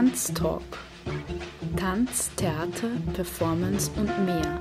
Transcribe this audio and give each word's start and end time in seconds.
Tanztalk. 0.00 0.78
Tanz, 1.76 2.30
Theater, 2.34 2.88
Performance 3.12 3.90
und 3.96 4.08
mehr. 4.24 4.58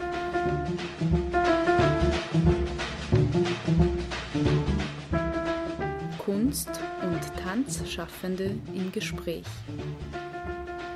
Kunst 6.17 6.69
und 7.03 7.21
Tanzschaffende 7.41 8.57
im 8.75 8.91
Gespräch. 8.91 9.45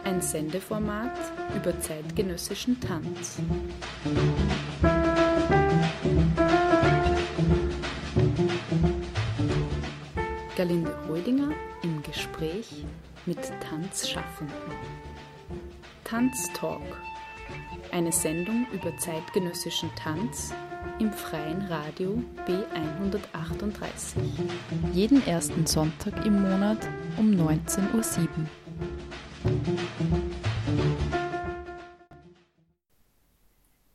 Ein 0.04 0.20
Sendeformat 0.20 1.18
über 1.56 1.80
zeitgenössischen 1.80 2.78
Tanz. 2.82 3.38
Galinde 10.58 10.94
Holdinger 11.08 11.54
im 11.82 12.04
Gespräch 12.04 12.84
mit 13.26 13.40
Tanzschaffenden. 13.62 14.56
Tanztalk. 16.04 16.82
Eine 17.92 18.12
Sendung 18.12 18.68
über 18.72 18.96
zeitgenössischen 18.98 19.90
Tanz 19.96 20.54
im 21.00 21.12
freien 21.12 21.62
Radio 21.68 22.24
B138. 22.46 24.18
Jeden 24.94 25.26
ersten 25.26 25.66
Sonntag 25.66 26.26
im 26.26 26.42
Monat 26.42 26.90
um 27.18 27.32
19.07 27.32 27.94
Uhr. 27.94 28.04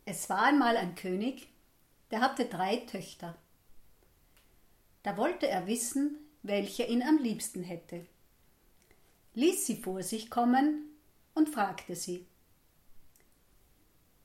Es 0.04 0.30
war 0.30 0.42
einmal 0.44 0.76
ein 0.76 0.94
König, 0.94 1.48
der 2.10 2.20
hatte 2.20 2.46
drei 2.46 2.76
Töchter. 2.78 3.36
Da 5.02 5.16
wollte 5.16 5.48
er 5.48 5.66
wissen, 5.66 6.16
welche 6.42 6.84
ihn 6.84 7.02
am 7.02 7.18
liebsten 7.18 7.62
hätte, 7.62 8.06
ließ 9.38 9.66
sie 9.66 9.76
vor 9.76 10.02
sich 10.02 10.30
kommen 10.30 10.90
und 11.32 11.48
fragte 11.48 11.94
sie. 11.94 12.26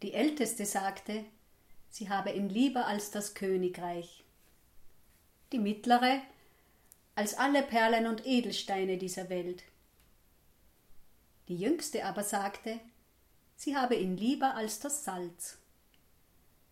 Die 0.01 0.11
Älteste 0.11 0.65
sagte, 0.65 1.23
sie 1.91 2.09
habe 2.09 2.31
ihn 2.31 2.49
lieber 2.49 2.87
als 2.87 3.11
das 3.11 3.35
Königreich. 3.35 4.23
Die 5.51 5.59
Mittlere 5.59 6.19
als 7.13 7.35
alle 7.35 7.61
Perlen 7.61 8.07
und 8.07 8.25
Edelsteine 8.25 8.97
dieser 8.97 9.29
Welt. 9.29 9.61
Die 11.47 11.57
Jüngste 11.57 12.05
aber 12.05 12.23
sagte, 12.23 12.79
sie 13.55 13.77
habe 13.77 13.93
ihn 13.93 14.17
lieber 14.17 14.55
als 14.55 14.79
das 14.79 15.05
Salz. 15.05 15.59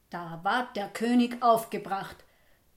Da 0.09 0.39
ward 0.43 0.75
der 0.75 0.89
König 0.89 1.43
aufgebracht, 1.43 2.17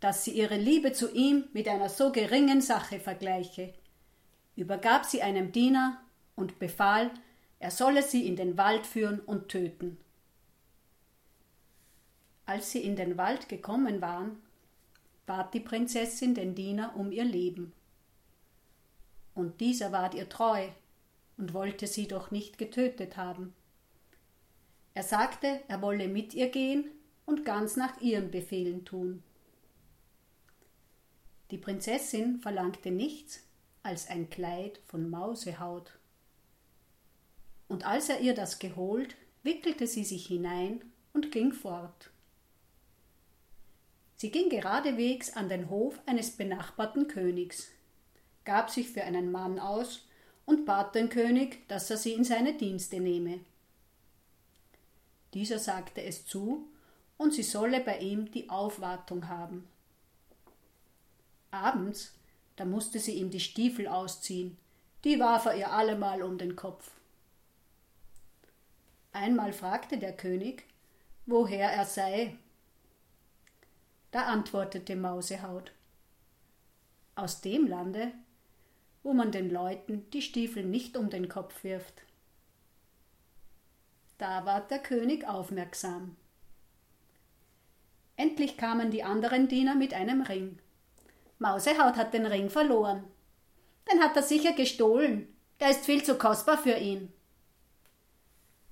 dass 0.01 0.25
sie 0.25 0.33
ihre 0.33 0.59
Liebe 0.59 0.93
zu 0.93 1.11
ihm 1.11 1.49
mit 1.55 1.69
einer 1.69 1.89
so 1.89 2.13
geringen 2.13 2.61
Sache 2.61 3.01
vergleiche, 3.01 3.73
übergab 4.57 5.05
sie 5.05 5.23
einem 5.23 5.53
Diener 5.53 6.01
und 6.37 6.59
befahl, 6.59 7.11
er 7.59 7.71
solle 7.71 8.03
sie 8.03 8.27
in 8.27 8.37
den 8.37 8.57
Wald 8.57 8.87
führen 8.87 9.21
und 9.21 9.49
töten. 9.49 9.99
Als 12.47 12.71
sie 12.71 12.81
in 12.81 12.97
den 12.97 13.17
Wald 13.17 13.49
gekommen 13.49 14.01
waren, 14.01 14.43
bat 15.27 15.55
die 15.55 15.61
Prinzessin 15.61 16.35
den 16.35 16.55
Diener 16.55 16.95
um 16.97 17.11
ihr 17.11 17.25
Leben. 17.25 17.73
Und 19.35 19.61
dieser 19.61 19.93
ward 19.93 20.15
ihr 20.15 20.29
treu 20.29 20.69
und 21.39 21.55
wollte 21.55 21.87
sie 21.87 22.07
doch 22.07 22.31
nicht 22.31 22.59
getötet 22.59 23.17
haben. 23.17 23.55
Er 24.93 25.03
sagte, 25.03 25.61
er 25.67 25.83
wolle 25.83 26.07
mit 26.07 26.35
ihr 26.35 26.51
gehen 26.51 26.91
und 27.27 27.45
ganz 27.45 27.77
nach 27.77 28.01
ihren 28.01 28.31
Befehlen 28.31 28.85
tun. 28.85 29.23
Die 31.51 31.59
Prinzessin 31.59 32.39
verlangte 32.41 32.91
nichts 32.91 33.43
als 33.85 34.09
ein 34.09 34.29
Kleid 34.31 34.81
von 34.87 35.09
Mausehaut. 35.09 35.93
Und 37.69 37.87
als 37.87 38.09
er 38.09 38.21
ihr 38.21 38.35
das 38.35 38.59
geholt, 38.59 39.15
wickelte 39.45 39.87
sie 39.87 40.05
sich 40.05 40.27
hinein 40.27 40.83
und 41.13 41.31
ging 41.31 41.53
fort. 41.53 42.11
Sie 44.17 44.31
ging 44.31 44.49
geradewegs 44.49 45.37
an 45.37 45.49
den 45.49 45.69
Hof 45.69 46.01
eines 46.07 46.33
benachbarten 46.33 47.09
Königs, 47.09 47.69
gab 48.45 48.71
sich 48.71 48.89
für 48.89 49.05
einen 49.05 49.31
Mann 49.31 49.59
aus 49.59 50.09
und 50.47 50.65
bat 50.65 50.95
den 50.95 51.11
König, 51.11 51.69
dass 51.69 51.91
er 51.91 51.99
sie 51.99 52.15
in 52.15 52.25
seine 52.25 52.55
Dienste 52.55 53.01
nehme. 53.01 53.41
Dieser 55.35 55.59
sagte 55.59 56.03
es 56.03 56.25
zu, 56.27 56.67
und 57.17 57.35
sie 57.35 57.43
solle 57.43 57.81
bei 57.81 57.99
ihm 57.99 58.31
die 58.31 58.49
Aufwartung 58.49 59.29
haben. 59.29 59.69
Abends, 61.51 62.15
da 62.57 62.65
musste 62.65 62.99
sie 62.99 63.15
ihm 63.15 63.31
die 63.31 63.41
Stiefel 63.41 63.89
ausziehen, 63.89 64.57
die 65.05 65.19
warf 65.19 65.47
er 65.47 65.57
ihr 65.57 65.73
allemal 65.73 66.23
um 66.23 66.39
den 66.39 66.57
Kopf. 66.57 66.91
Einmal 69.13 69.53
fragte 69.53 69.99
der 69.99 70.17
König, 70.17 70.65
woher 71.27 71.71
er 71.71 71.85
sei. 71.85 72.37
Da 74.11 74.27
antwortete 74.27 74.97
Mausehaut 74.97 75.73
Aus 77.15 77.41
dem 77.41 77.67
Lande, 77.67 78.13
wo 79.03 79.13
man 79.13 79.31
den 79.31 79.51
Leuten 79.51 80.09
die 80.11 80.23
Stiefel 80.23 80.65
nicht 80.65 80.97
um 80.97 81.11
den 81.11 81.29
Kopf 81.29 81.63
wirft. 81.63 82.03
Da 84.19 84.47
ward 84.47 84.71
der 84.71 84.79
König 84.79 85.27
aufmerksam. 85.27 86.17
Endlich 88.17 88.57
kamen 88.57 88.91
die 88.91 89.03
anderen 89.03 89.49
Diener 89.49 89.75
mit 89.75 89.93
einem 89.93 90.23
Ring. 90.23 90.59
Mausehaut 91.45 91.97
hat 91.97 92.15
den 92.15 92.25
Ring 92.25 92.49
verloren. 92.49 93.05
Den 93.93 94.01
hat 94.01 94.17
er 94.17 94.23
sicher 94.23 94.55
gestohlen. 94.55 95.29
Der 95.61 95.69
ist 95.69 95.85
viel 95.85 96.03
zu 96.03 96.17
kostbar 96.17 96.57
für 96.57 96.79
ihn. 96.79 97.13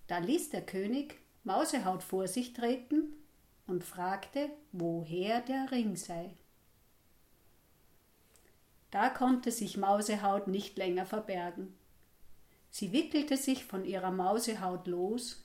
Da 0.06 0.16
ließ 0.16 0.48
der 0.48 0.64
König 0.64 1.20
Mausehaut 1.44 2.02
vor 2.02 2.28
sich 2.28 2.54
treten 2.54 3.12
und 3.66 3.84
fragte, 3.84 4.48
woher 4.72 5.42
der 5.42 5.70
Ring 5.70 5.96
sei. 5.96 6.34
Da 8.90 9.10
konnte 9.10 9.50
sich 9.50 9.76
Mausehaut 9.76 10.48
nicht 10.48 10.78
länger 10.78 11.04
verbergen. 11.04 11.76
Sie 12.70 12.90
wickelte 12.92 13.36
sich 13.36 13.66
von 13.66 13.84
ihrer 13.84 14.12
Mausehaut 14.12 14.86
los, 14.86 15.44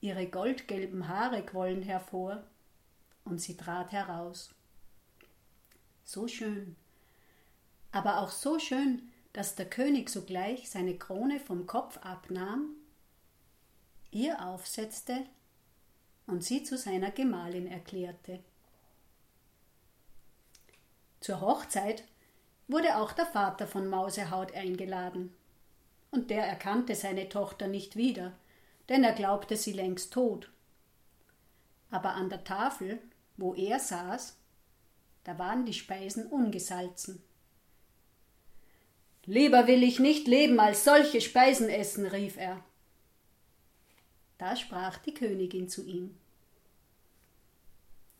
ihre 0.00 0.28
goldgelben 0.28 1.08
Haare 1.08 1.44
quollen 1.44 1.82
hervor, 1.82 2.44
und 3.24 3.40
sie 3.40 3.56
trat 3.56 3.90
heraus 3.90 4.55
so 6.06 6.28
schön. 6.28 6.76
Aber 7.92 8.20
auch 8.20 8.30
so 8.30 8.58
schön, 8.58 9.10
dass 9.32 9.56
der 9.56 9.68
König 9.68 10.08
sogleich 10.08 10.70
seine 10.70 10.96
Krone 10.96 11.40
vom 11.40 11.66
Kopf 11.66 11.98
abnahm, 11.98 12.70
ihr 14.10 14.42
aufsetzte 14.46 15.26
und 16.26 16.42
sie 16.42 16.62
zu 16.62 16.78
seiner 16.78 17.10
Gemahlin 17.10 17.66
erklärte. 17.66 18.42
Zur 21.20 21.40
Hochzeit 21.40 22.04
wurde 22.68 22.96
auch 22.96 23.12
der 23.12 23.26
Vater 23.26 23.66
von 23.66 23.86
Mausehaut 23.88 24.54
eingeladen, 24.54 25.34
und 26.12 26.30
der 26.30 26.46
erkannte 26.46 26.94
seine 26.94 27.28
Tochter 27.28 27.66
nicht 27.66 27.96
wieder, 27.96 28.32
denn 28.88 29.04
er 29.04 29.12
glaubte 29.12 29.56
sie 29.56 29.72
längst 29.72 30.12
tot. 30.12 30.50
Aber 31.90 32.14
an 32.14 32.30
der 32.30 32.44
Tafel, 32.44 33.02
wo 33.36 33.54
er 33.54 33.80
saß, 33.80 34.38
da 35.26 35.38
waren 35.40 35.66
die 35.66 35.72
Speisen 35.72 36.28
ungesalzen. 36.28 37.20
Lieber 39.24 39.66
will 39.66 39.82
ich 39.82 39.98
nicht 39.98 40.28
leben, 40.28 40.60
als 40.60 40.84
solche 40.84 41.20
Speisen 41.20 41.68
essen, 41.68 42.06
rief 42.06 42.36
er. 42.36 42.64
Da 44.38 44.54
sprach 44.54 44.98
die 44.98 45.14
Königin 45.14 45.68
zu 45.68 45.84
ihm. 45.84 46.16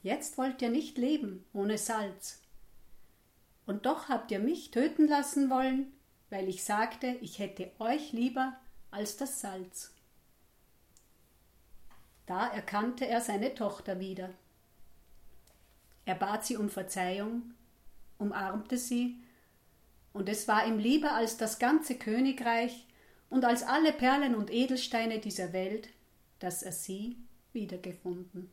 Jetzt 0.02 0.36
wollt 0.36 0.60
ihr 0.62 0.70
nicht 0.70 0.98
leben 0.98 1.44
ohne 1.52 1.78
Salz. 1.78 2.40
Und 3.66 3.86
doch 3.86 4.08
habt 4.08 4.32
ihr 4.32 4.40
mich 4.40 4.72
töten 4.72 5.06
lassen 5.06 5.48
wollen, 5.48 5.92
weil 6.28 6.48
ich 6.48 6.64
sagte, 6.64 7.16
ich 7.20 7.38
hätte 7.38 7.70
euch 7.78 8.10
lieber 8.10 8.58
als 8.90 9.16
das 9.16 9.40
Salz. 9.40 9.94
Da 12.26 12.48
erkannte 12.48 13.06
er 13.06 13.20
seine 13.20 13.54
Tochter 13.54 14.00
wieder. 14.00 14.30
Er 16.06 16.14
bat 16.14 16.46
sie 16.46 16.56
um 16.56 16.70
Verzeihung, 16.70 17.52
umarmte 18.16 18.78
sie, 18.78 19.20
und 20.12 20.30
es 20.30 20.48
war 20.48 20.66
ihm 20.66 20.78
lieber 20.78 21.12
als 21.12 21.36
das 21.36 21.58
ganze 21.58 21.96
Königreich 21.96 22.86
und 23.28 23.44
als 23.44 23.64
alle 23.64 23.92
Perlen 23.92 24.34
und 24.34 24.50
Edelsteine 24.50 25.18
dieser 25.18 25.52
Welt, 25.52 25.90
dass 26.38 26.62
er 26.62 26.72
sie 26.72 27.18
wiedergefunden. 27.52 28.50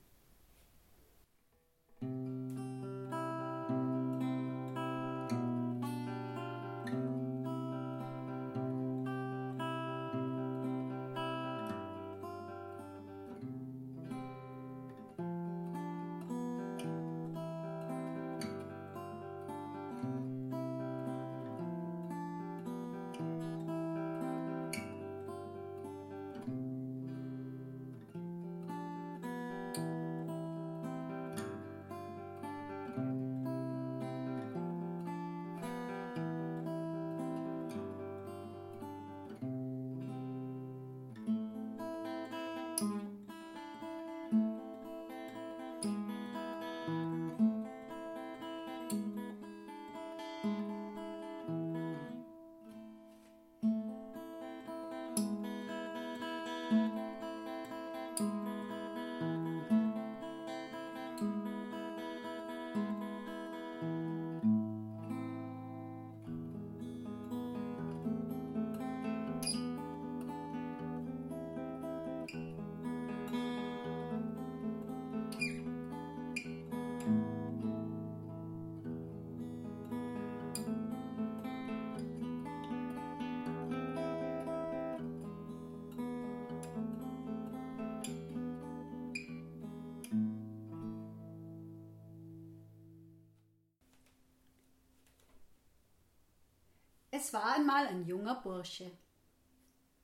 Es 97.25 97.31
war 97.31 97.55
einmal 97.55 97.87
ein 97.87 98.05
junger 98.05 98.35
Bursche, 98.35 98.91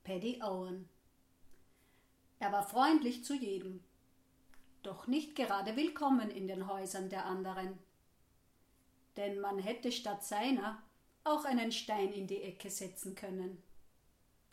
Paddy 0.06 0.42
Owen. 0.42 0.88
Er 2.39 2.54
war 2.54 2.66
freundlich 2.66 3.25
zu 3.25 3.33
jedem, 3.36 3.83
doch 4.83 5.06
nicht 5.06 5.36
gerade 5.36 5.75
willkommen 5.75 6.31
in 6.31 6.48
den 6.48 6.66
Häusern 6.66 7.10
der 7.10 7.25
anderen. 7.25 7.77
Denn 9.18 9.42
man 9.42 9.60
hätte 9.60 9.92
statt 9.92 10.24
seiner 10.24 10.81
auch 11.25 11.44
einen 11.44 11.74
Stein 11.74 12.13
in 12.13 12.25
die 12.25 12.42
Ecke 12.42 12.69
setzen 12.69 13.16
können. 13.16 13.62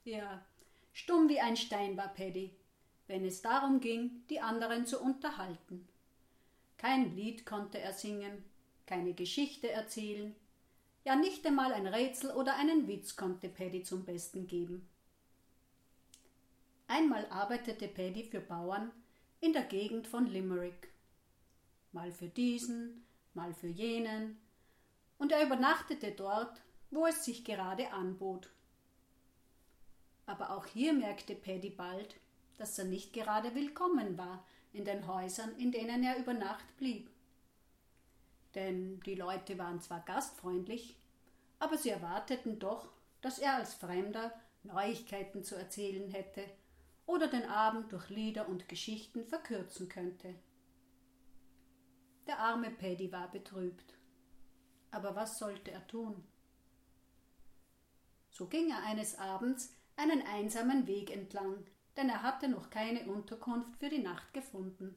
Ja, 0.02 0.44
stumm 0.92 1.28
wie 1.28 1.40
ein 1.40 1.56
Stein 1.56 1.96
war 1.96 2.08
Paddy, 2.08 2.52
wenn 3.06 3.24
es 3.24 3.42
darum 3.42 3.78
ging, 3.78 4.24
die 4.28 4.40
anderen 4.40 4.86
zu 4.86 5.00
unterhalten. 5.00 5.86
Kein 6.78 7.14
Lied 7.14 7.46
konnte 7.46 7.78
er 7.78 7.92
singen, 7.92 8.44
keine 8.86 9.14
Geschichte 9.14 9.70
erzählen, 9.70 10.34
ja, 11.06 11.14
nicht 11.14 11.47
einmal 11.47 11.73
ein 11.73 11.87
Rätsel 11.87 12.32
oder 12.32 12.56
einen 12.56 12.88
Witz 12.88 13.14
konnte 13.14 13.49
Paddy 13.49 13.85
zum 13.85 14.05
Besten 14.05 14.49
geben. 14.49 14.88
Einmal 16.88 17.26
arbeitete 17.31 17.87
Paddy 17.87 18.25
für 18.25 18.41
Bauern 18.41 18.91
in 19.38 19.53
der 19.53 19.62
Gegend 19.62 20.08
von 20.08 20.26
Limerick. 20.26 20.88
Mal 21.93 22.11
für 22.11 22.26
diesen, 22.26 23.06
mal 23.35 23.55
für 23.55 23.69
jenen, 23.69 24.37
und 25.17 25.31
er 25.31 25.47
übernachtete 25.47 26.11
dort, 26.11 26.61
wo 26.91 27.06
es 27.06 27.25
sich 27.25 27.44
gerade 27.44 27.93
anbot. 27.93 28.50
Aber 30.26 30.50
auch 30.50 30.67
hier 30.67 30.93
merkte 30.93 31.37
Paddy 31.37 31.70
bald, 31.70 32.17
dass 32.58 32.81
er 32.81 32.85
nicht 32.85 33.12
gerade 33.12 33.55
willkommen 33.55 34.19
war 34.19 34.44
in 34.73 34.85
den 34.85 35.06
Häusern, 35.06 35.55
in 35.56 35.70
denen 35.70 36.03
er 36.03 36.19
über 36.19 36.35
Nacht 36.35 36.76
blieb 36.79 37.08
denn 38.56 39.00
die 39.00 39.14
Leute 39.14 39.58
waren 39.58 39.81
zwar 39.81 40.00
gastfreundlich, 40.00 40.99
aber 41.58 41.76
sie 41.76 41.91
erwarteten 41.91 42.58
doch, 42.58 42.88
dass 43.20 43.38
er 43.38 43.55
als 43.55 43.75
Fremder 43.75 44.32
Neuigkeiten 44.62 45.44
zu 45.44 45.55
erzählen 45.55 46.11
hätte 46.11 46.44
oder 47.05 47.29
den 47.29 47.44
Abend 47.44 47.93
durch 47.93 48.08
Lieder 48.08 48.49
und 48.49 48.69
Geschichten 48.69 49.26
verkürzen 49.26 49.88
könnte. 49.88 50.35
Der 52.26 52.41
arme 52.41 52.70
Paddy 52.70 53.12
war 53.12 53.31
betrübt. 53.31 53.94
Aber 54.91 55.14
was 55.14 55.38
sollte 55.38 55.70
er 55.70 55.87
tun? 55.87 56.25
So 58.31 58.47
ging 58.47 58.70
er 58.70 58.82
eines 58.85 59.19
Abends 59.19 59.76
einen 59.97 60.23
einsamen 60.26 60.87
Weg 60.87 61.14
entlang, 61.14 61.67
denn 61.97 62.08
er 62.08 62.23
hatte 62.23 62.49
noch 62.49 62.70
keine 62.70 63.06
Unterkunft 63.06 63.76
für 63.79 63.88
die 63.88 64.03
Nacht 64.03 64.32
gefunden. 64.32 64.97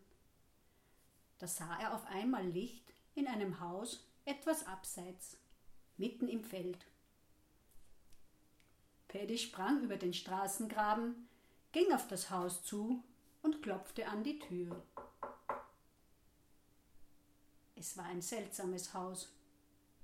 Da 1.38 1.48
sah 1.48 1.78
er 1.80 1.94
auf 1.94 2.06
einmal 2.08 2.46
Licht 2.48 2.94
in 3.20 3.28
einem 3.28 3.60
Haus 3.60 4.08
etwas 4.24 4.66
abseits, 4.66 5.38
mitten 5.98 6.30
im 6.30 6.42
Feld. 6.42 6.86
Paddy 9.10 9.38
sprang 9.38 9.84
über 9.84 9.98
den 9.98 10.14
Straßengraben, 10.14 11.28
ging 11.74 11.92
auf 11.92 12.08
das 12.08 12.30
Haus 12.30 12.64
zu 12.64 13.04
und 13.42 13.62
klopfte 13.62 14.08
an 14.08 14.24
die 14.24 14.40
Tür. 14.40 14.82
Es 17.76 17.98
war 17.98 18.06
ein 18.06 18.22
seltsames 18.22 18.94
Haus, 18.94 19.34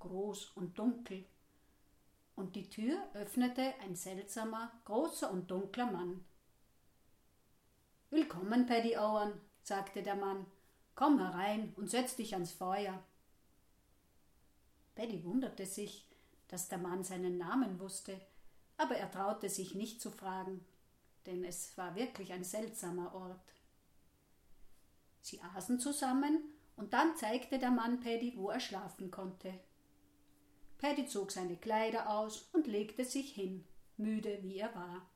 groß 0.00 0.52
und 0.54 0.78
dunkel, 0.78 1.24
und 2.34 2.54
die 2.54 2.68
Tür 2.68 2.98
öffnete 3.14 3.74
ein 3.80 3.96
seltsamer, 3.96 4.70
großer 4.84 5.30
und 5.30 5.50
dunkler 5.50 5.90
Mann. 5.90 6.22
Willkommen, 8.10 8.66
Paddy 8.66 8.98
Owen, 8.98 9.40
sagte 9.62 10.02
der 10.02 10.16
Mann 10.16 10.44
Komm 10.96 11.18
herein 11.20 11.74
und 11.76 11.90
setz 11.90 12.16
dich 12.16 12.32
ans 12.32 12.52
Feuer. 12.52 13.04
Betty 14.94 15.22
wunderte 15.24 15.66
sich, 15.66 16.08
dass 16.48 16.70
der 16.70 16.78
Mann 16.78 17.04
seinen 17.04 17.36
Namen 17.36 17.78
wusste, 17.78 18.18
aber 18.78 18.96
er 18.96 19.10
traute 19.10 19.50
sich 19.50 19.74
nicht 19.74 20.00
zu 20.00 20.10
fragen, 20.10 20.64
denn 21.26 21.44
es 21.44 21.76
war 21.76 21.94
wirklich 21.96 22.32
ein 22.32 22.44
seltsamer 22.44 23.14
Ort. 23.14 23.54
Sie 25.20 25.38
aßen 25.42 25.78
zusammen 25.80 26.42
und 26.76 26.94
dann 26.94 27.14
zeigte 27.16 27.58
der 27.58 27.70
Mann 27.70 28.00
Paddy, 28.00 28.32
wo 28.36 28.48
er 28.48 28.60
schlafen 28.60 29.10
konnte. 29.10 29.52
Paddy 30.78 31.06
zog 31.06 31.30
seine 31.30 31.58
Kleider 31.58 32.08
aus 32.08 32.48
und 32.54 32.66
legte 32.66 33.04
sich 33.04 33.34
hin, 33.34 33.66
müde 33.98 34.38
wie 34.42 34.58
er 34.58 34.74
war. 34.74 35.06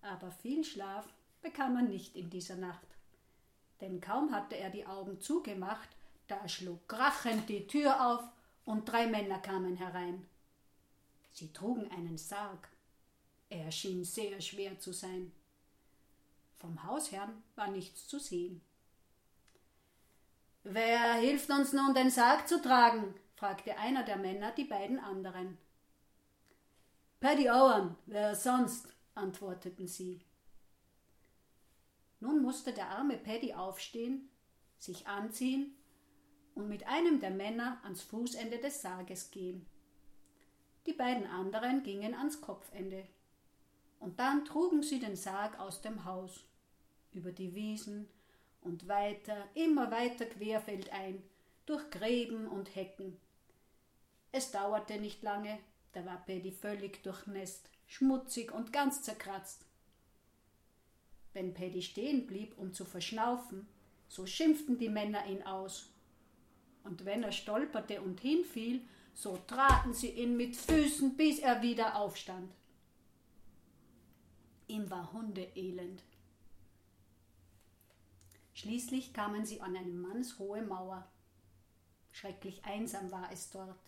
Aber 0.00 0.32
viel 0.32 0.64
Schlaf 0.64 1.06
bekam 1.40 1.76
er 1.76 1.82
nicht 1.82 2.16
in 2.16 2.30
dieser 2.30 2.56
Nacht 2.56 2.91
denn 3.82 4.00
kaum 4.00 4.32
hatte 4.32 4.56
er 4.56 4.70
die 4.70 4.86
Augen 4.86 5.20
zugemacht, 5.20 5.88
da 6.28 6.48
schlug 6.48 6.88
krachend 6.88 7.48
die 7.48 7.66
Tür 7.66 8.06
auf 8.06 8.22
und 8.64 8.84
drei 8.86 9.08
Männer 9.08 9.40
kamen 9.40 9.76
herein. 9.76 10.24
Sie 11.32 11.52
trugen 11.52 11.90
einen 11.90 12.16
Sarg. 12.16 12.68
Er 13.50 13.72
schien 13.72 14.04
sehr 14.04 14.40
schwer 14.40 14.78
zu 14.78 14.92
sein. 14.92 15.32
Vom 16.58 16.84
Hausherrn 16.84 17.42
war 17.56 17.68
nichts 17.68 18.06
zu 18.06 18.20
sehen. 18.20 18.62
Wer 20.62 21.14
hilft 21.14 21.50
uns 21.50 21.72
nun, 21.72 21.92
den 21.92 22.10
Sarg 22.10 22.46
zu 22.46 22.62
tragen? 22.62 23.14
fragte 23.34 23.76
einer 23.76 24.04
der 24.04 24.16
Männer 24.16 24.52
die 24.52 24.64
beiden 24.64 25.00
anderen. 25.00 25.58
Paddy 27.18 27.50
Owen, 27.50 27.96
wer 28.06 28.36
sonst? 28.36 28.86
antworteten 29.16 29.88
sie. 29.88 30.20
Nun 32.22 32.40
musste 32.40 32.72
der 32.72 32.88
arme 32.88 33.18
Paddy 33.18 33.52
aufstehen, 33.52 34.28
sich 34.78 35.08
anziehen 35.08 35.74
und 36.54 36.68
mit 36.68 36.86
einem 36.86 37.18
der 37.18 37.32
Männer 37.32 37.80
ans 37.82 38.00
Fußende 38.00 38.58
des 38.58 38.80
Sarges 38.80 39.32
gehen. 39.32 39.66
Die 40.86 40.92
beiden 40.92 41.26
anderen 41.26 41.82
gingen 41.82 42.14
ans 42.14 42.40
Kopfende. 42.40 43.08
Und 43.98 44.20
dann 44.20 44.44
trugen 44.44 44.84
sie 44.84 45.00
den 45.00 45.16
Sarg 45.16 45.58
aus 45.58 45.80
dem 45.80 46.04
Haus, 46.04 46.44
über 47.10 47.32
die 47.32 47.56
Wiesen 47.56 48.08
und 48.60 48.86
weiter, 48.86 49.48
immer 49.54 49.90
weiter 49.90 50.26
querfeldein, 50.26 51.24
durch 51.66 51.90
Gräben 51.90 52.46
und 52.46 52.76
Hecken. 52.76 53.16
Es 54.30 54.52
dauerte 54.52 55.00
nicht 55.00 55.24
lange, 55.24 55.58
da 55.90 56.06
war 56.06 56.24
Paddy 56.24 56.52
völlig 56.52 57.02
durchnässt, 57.02 57.68
schmutzig 57.88 58.52
und 58.52 58.72
ganz 58.72 59.02
zerkratzt. 59.02 59.66
Wenn 61.32 61.54
Paddy 61.54 61.82
stehen 61.82 62.26
blieb, 62.26 62.56
um 62.58 62.72
zu 62.72 62.84
verschnaufen, 62.84 63.66
so 64.08 64.26
schimpften 64.26 64.78
die 64.78 64.88
Männer 64.88 65.26
ihn 65.26 65.42
aus. 65.42 65.90
Und 66.84 67.04
wenn 67.04 67.22
er 67.22 67.32
stolperte 67.32 68.02
und 68.02 68.20
hinfiel, 68.20 68.82
so 69.14 69.38
traten 69.46 69.94
sie 69.94 70.10
ihn 70.10 70.36
mit 70.36 70.56
Füßen, 70.56 71.16
bis 71.16 71.38
er 71.38 71.62
wieder 71.62 71.96
aufstand. 71.96 72.52
Ihm 74.68 74.90
war 74.90 75.12
Hundeelend. 75.12 76.02
Schließlich 78.54 79.12
kamen 79.12 79.44
sie 79.44 79.60
an 79.60 79.76
eine 79.76 79.90
mannshohe 79.90 80.62
Mauer. 80.62 81.10
Schrecklich 82.10 82.64
einsam 82.64 83.10
war 83.10 83.30
es 83.32 83.50
dort. 83.50 83.80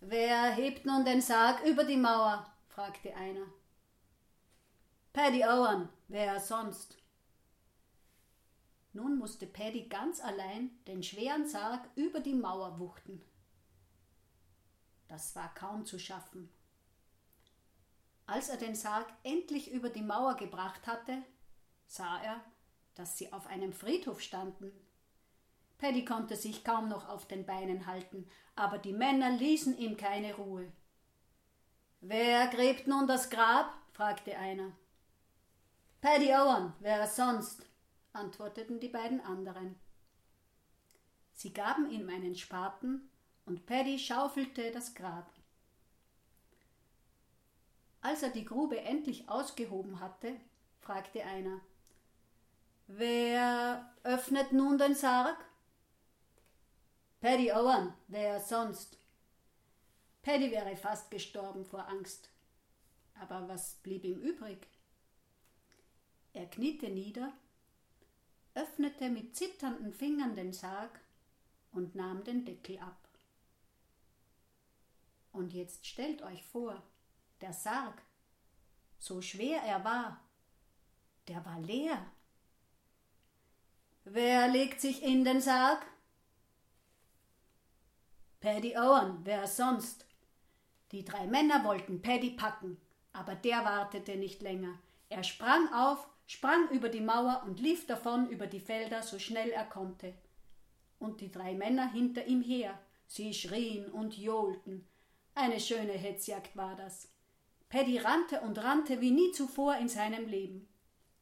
Wer 0.00 0.52
hebt 0.52 0.84
nun 0.84 1.04
den 1.04 1.22
Sarg 1.22 1.64
über 1.64 1.84
die 1.84 1.96
Mauer? 1.96 2.50
fragte 2.68 3.14
einer. 3.16 3.46
Paddy 5.14 5.44
Owen, 5.44 5.88
wer 6.08 6.40
sonst? 6.40 6.98
Nun 8.92 9.16
musste 9.16 9.46
Paddy 9.46 9.88
ganz 9.88 10.20
allein 10.20 10.72
den 10.88 11.04
schweren 11.04 11.46
Sarg 11.46 11.88
über 11.94 12.18
die 12.18 12.34
Mauer 12.34 12.80
wuchten. 12.80 13.22
Das 15.06 15.36
war 15.36 15.54
kaum 15.54 15.86
zu 15.86 16.00
schaffen. 16.00 16.52
Als 18.26 18.48
er 18.48 18.56
den 18.56 18.74
Sarg 18.74 19.06
endlich 19.22 19.70
über 19.70 19.88
die 19.88 20.02
Mauer 20.02 20.34
gebracht 20.34 20.84
hatte, 20.88 21.22
sah 21.86 22.20
er, 22.20 22.44
dass 22.96 23.16
sie 23.16 23.32
auf 23.32 23.46
einem 23.46 23.72
Friedhof 23.72 24.20
standen. 24.20 24.72
Paddy 25.78 26.04
konnte 26.04 26.34
sich 26.34 26.64
kaum 26.64 26.88
noch 26.88 27.08
auf 27.08 27.28
den 27.28 27.46
Beinen 27.46 27.86
halten, 27.86 28.28
aber 28.56 28.78
die 28.78 28.92
Männer 28.92 29.30
ließen 29.30 29.78
ihm 29.78 29.96
keine 29.96 30.34
Ruhe. 30.34 30.72
Wer 32.00 32.48
gräbt 32.48 32.88
nun 32.88 33.06
das 33.06 33.30
Grab? 33.30 33.72
fragte 33.92 34.36
einer. 34.36 34.72
Paddy 36.04 36.34
Owen, 36.34 36.74
wer 36.80 37.06
sonst? 37.06 37.64
antworteten 38.12 38.78
die 38.78 38.90
beiden 38.90 39.22
anderen. 39.22 39.74
Sie 41.32 41.54
gaben 41.54 41.90
ihm 41.90 42.10
einen 42.10 42.34
Spaten 42.34 43.08
und 43.46 43.64
Paddy 43.64 43.98
schaufelte 43.98 44.70
das 44.70 44.94
Grab. 44.94 45.32
Als 48.02 48.22
er 48.22 48.28
die 48.28 48.44
Grube 48.44 48.82
endlich 48.82 49.30
ausgehoben 49.30 49.98
hatte, 49.98 50.36
fragte 50.78 51.24
einer 51.24 51.62
Wer 52.86 53.90
öffnet 54.02 54.52
nun 54.52 54.76
den 54.76 54.94
Sarg? 54.94 55.42
Paddy 57.22 57.50
Owen, 57.50 57.94
wer 58.08 58.40
sonst? 58.40 58.98
Paddy 60.20 60.50
wäre 60.50 60.76
fast 60.76 61.10
gestorben 61.10 61.64
vor 61.64 61.88
Angst. 61.88 62.28
Aber 63.18 63.48
was 63.48 63.76
blieb 63.76 64.04
ihm 64.04 64.20
übrig? 64.20 64.68
Er 66.34 66.46
kniete 66.46 66.90
nieder, 66.90 67.32
öffnete 68.54 69.08
mit 69.08 69.36
zitternden 69.36 69.92
Fingern 69.92 70.34
den 70.34 70.52
Sarg 70.52 71.00
und 71.72 71.94
nahm 71.94 72.24
den 72.24 72.44
Deckel 72.44 72.78
ab. 72.80 73.08
Und 75.32 75.52
jetzt 75.52 75.86
stellt 75.86 76.22
euch 76.22 76.44
vor, 76.44 76.82
der 77.40 77.52
Sarg, 77.52 78.02
so 78.98 79.22
schwer 79.22 79.62
er 79.62 79.84
war, 79.84 80.20
der 81.28 81.44
war 81.44 81.60
leer. 81.60 82.04
Wer 84.04 84.48
legt 84.48 84.80
sich 84.80 85.02
in 85.02 85.24
den 85.24 85.40
Sarg? 85.40 85.86
Paddy 88.40 88.76
Owen, 88.76 89.20
wer 89.24 89.46
sonst? 89.46 90.04
Die 90.90 91.04
drei 91.04 91.26
Männer 91.26 91.64
wollten 91.64 92.02
Paddy 92.02 92.30
packen, 92.30 92.80
aber 93.12 93.36
der 93.36 93.64
wartete 93.64 94.16
nicht 94.16 94.42
länger. 94.42 94.78
Er 95.08 95.24
sprang 95.24 95.72
auf, 95.72 96.06
sprang 96.26 96.68
über 96.70 96.88
die 96.88 97.00
Mauer 97.00 97.42
und 97.46 97.60
lief 97.60 97.86
davon 97.86 98.28
über 98.28 98.46
die 98.46 98.60
Felder, 98.60 99.02
so 99.02 99.18
schnell 99.18 99.50
er 99.50 99.64
konnte. 99.64 100.14
Und 100.98 101.20
die 101.20 101.30
drei 101.30 101.54
Männer 101.54 101.90
hinter 101.90 102.26
ihm 102.26 102.42
her, 102.42 102.78
sie 103.06 103.34
schrien 103.34 103.90
und 103.90 104.16
johlten. 104.16 104.86
Eine 105.34 105.60
schöne 105.60 105.92
Hetzjagd 105.92 106.56
war 106.56 106.76
das. 106.76 107.08
Paddy 107.68 107.98
rannte 107.98 108.40
und 108.42 108.62
rannte 108.62 109.00
wie 109.00 109.10
nie 109.10 109.32
zuvor 109.32 109.76
in 109.76 109.88
seinem 109.88 110.28
Leben. 110.28 110.68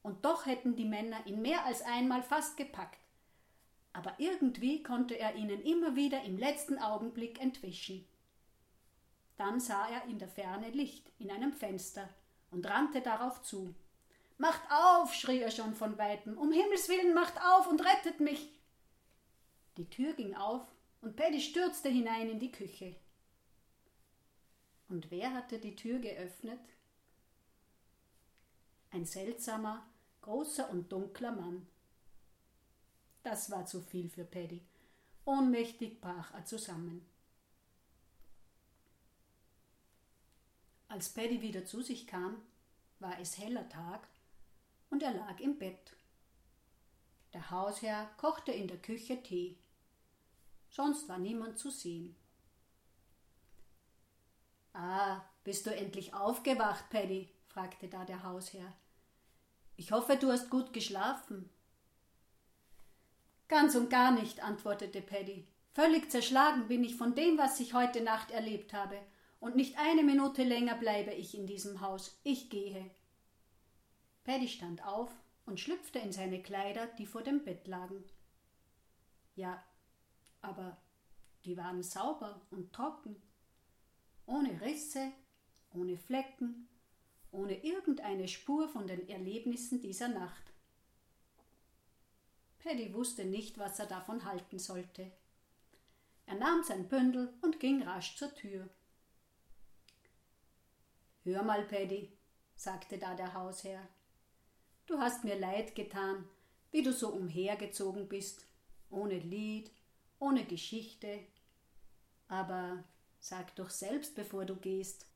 Und 0.02 0.24
doch 0.24 0.46
hätten 0.46 0.76
die 0.76 0.84
Männer 0.84 1.26
ihn 1.26 1.40
mehr 1.40 1.64
als 1.64 1.82
einmal 1.82 2.22
fast 2.22 2.56
gepackt. 2.56 2.98
Aber 3.92 4.14
irgendwie 4.18 4.82
konnte 4.82 5.18
er 5.18 5.34
ihnen 5.34 5.62
immer 5.62 5.96
wieder 5.96 6.22
im 6.24 6.38
letzten 6.38 6.78
Augenblick 6.78 7.40
entwischen. 7.40 8.06
Dann 9.36 9.60
sah 9.60 9.88
er 9.88 10.04
in 10.04 10.18
der 10.18 10.28
Ferne 10.28 10.70
Licht 10.70 11.10
in 11.18 11.30
einem 11.30 11.52
Fenster 11.52 12.08
und 12.50 12.68
rannte 12.68 13.00
darauf 13.00 13.42
zu. 13.42 13.74
Macht 14.38 14.62
auf, 14.70 15.14
schrie 15.14 15.40
er 15.40 15.50
schon 15.50 15.74
von 15.74 15.98
weitem. 15.98 16.36
Um 16.36 16.52
Himmels 16.52 16.88
willen, 16.88 17.14
macht 17.14 17.40
auf 17.40 17.66
und 17.68 17.80
rettet 17.80 18.20
mich. 18.20 18.50
Die 19.76 19.88
Tür 19.88 20.12
ging 20.14 20.34
auf 20.34 20.66
und 21.00 21.16
Paddy 21.16 21.40
stürzte 21.40 21.88
hinein 21.88 22.28
in 22.30 22.38
die 22.38 22.52
Küche. 22.52 22.96
Und 24.88 25.10
wer 25.10 25.32
hatte 25.32 25.58
die 25.58 25.74
Tür 25.74 25.98
geöffnet? 25.98 26.60
Ein 28.90 29.06
seltsamer, 29.06 29.86
großer 30.20 30.68
und 30.70 30.92
dunkler 30.92 31.32
Mann. 31.32 31.66
Das 33.22 33.50
war 33.50 33.64
zu 33.66 33.80
viel 33.80 34.10
für 34.10 34.24
Paddy. 34.24 34.62
Ohnmächtig 35.24 36.00
brach 36.00 36.34
er 36.34 36.44
zusammen. 36.44 37.06
Als 40.88 41.08
Paddy 41.08 41.40
wieder 41.40 41.64
zu 41.64 41.80
sich 41.80 42.06
kam, 42.06 42.42
war 42.98 43.18
es 43.18 43.38
heller 43.38 43.66
Tag 43.70 44.06
und 44.92 45.02
er 45.02 45.14
lag 45.14 45.40
im 45.40 45.58
Bett. 45.58 45.96
Der 47.32 47.50
Hausherr 47.50 48.10
kochte 48.18 48.52
in 48.52 48.68
der 48.68 48.76
Küche 48.76 49.22
Tee. 49.22 49.56
Sonst 50.68 51.08
war 51.08 51.18
niemand 51.18 51.58
zu 51.58 51.70
sehen. 51.70 52.14
Ah, 54.74 55.22
bist 55.44 55.66
du 55.66 55.74
endlich 55.74 56.14
aufgewacht, 56.14 56.88
Paddy? 56.90 57.30
fragte 57.46 57.88
da 57.88 58.04
der 58.04 58.22
Hausherr. 58.22 58.72
Ich 59.76 59.92
hoffe, 59.92 60.16
du 60.16 60.30
hast 60.30 60.50
gut 60.50 60.72
geschlafen. 60.74 61.48
Ganz 63.48 63.74
und 63.74 63.88
gar 63.90 64.12
nicht, 64.12 64.42
antwortete 64.42 65.00
Paddy. 65.00 65.46
Völlig 65.72 66.10
zerschlagen 66.10 66.68
bin 66.68 66.84
ich 66.84 66.96
von 66.96 67.14
dem, 67.14 67.38
was 67.38 67.60
ich 67.60 67.72
heute 67.72 68.02
Nacht 68.02 68.30
erlebt 68.30 68.74
habe, 68.74 68.98
und 69.40 69.56
nicht 69.56 69.78
eine 69.78 70.02
Minute 70.02 70.44
länger 70.44 70.76
bleibe 70.76 71.12
ich 71.12 71.36
in 71.36 71.46
diesem 71.46 71.80
Haus. 71.80 72.20
Ich 72.22 72.50
gehe. 72.50 72.90
Paddy 74.24 74.48
stand 74.48 74.84
auf 74.84 75.10
und 75.46 75.58
schlüpfte 75.58 75.98
in 75.98 76.12
seine 76.12 76.42
Kleider, 76.42 76.86
die 76.86 77.06
vor 77.06 77.22
dem 77.22 77.44
Bett 77.44 77.66
lagen. 77.66 78.04
Ja, 79.34 79.62
aber 80.40 80.76
die 81.44 81.56
waren 81.56 81.82
sauber 81.82 82.40
und 82.50 82.72
trocken, 82.72 83.20
ohne 84.26 84.60
Risse, 84.60 85.12
ohne 85.72 85.96
Flecken, 85.96 86.68
ohne 87.32 87.64
irgendeine 87.64 88.28
Spur 88.28 88.68
von 88.68 88.86
den 88.86 89.08
Erlebnissen 89.08 89.80
dieser 89.80 90.08
Nacht. 90.08 90.52
Paddy 92.60 92.94
wusste 92.94 93.24
nicht, 93.24 93.58
was 93.58 93.78
er 93.80 93.86
davon 93.86 94.24
halten 94.24 94.58
sollte. 94.58 95.10
Er 96.26 96.36
nahm 96.36 96.62
sein 96.62 96.88
Bündel 96.88 97.34
und 97.42 97.58
ging 97.58 97.82
rasch 97.82 98.16
zur 98.16 98.32
Tür. 98.34 98.68
Hör 101.24 101.42
mal, 101.42 101.64
Paddy, 101.64 102.16
sagte 102.54 102.98
da 102.98 103.14
der 103.14 103.34
Hausherr, 103.34 103.88
du 104.86 104.98
hast 104.98 105.24
mir 105.24 105.38
leid 105.38 105.74
getan, 105.74 106.28
wie 106.70 106.82
du 106.82 106.92
so 106.92 107.08
umhergezogen 107.08 108.08
bist, 108.08 108.46
ohne 108.90 109.18
Lied, 109.18 109.70
ohne 110.18 110.44
Geschichte. 110.44 111.20
Aber 112.28 112.84
sag 113.20 113.54
doch 113.56 113.70
selbst, 113.70 114.14
bevor 114.14 114.44
du 114.44 114.56
gehst, 114.56 115.06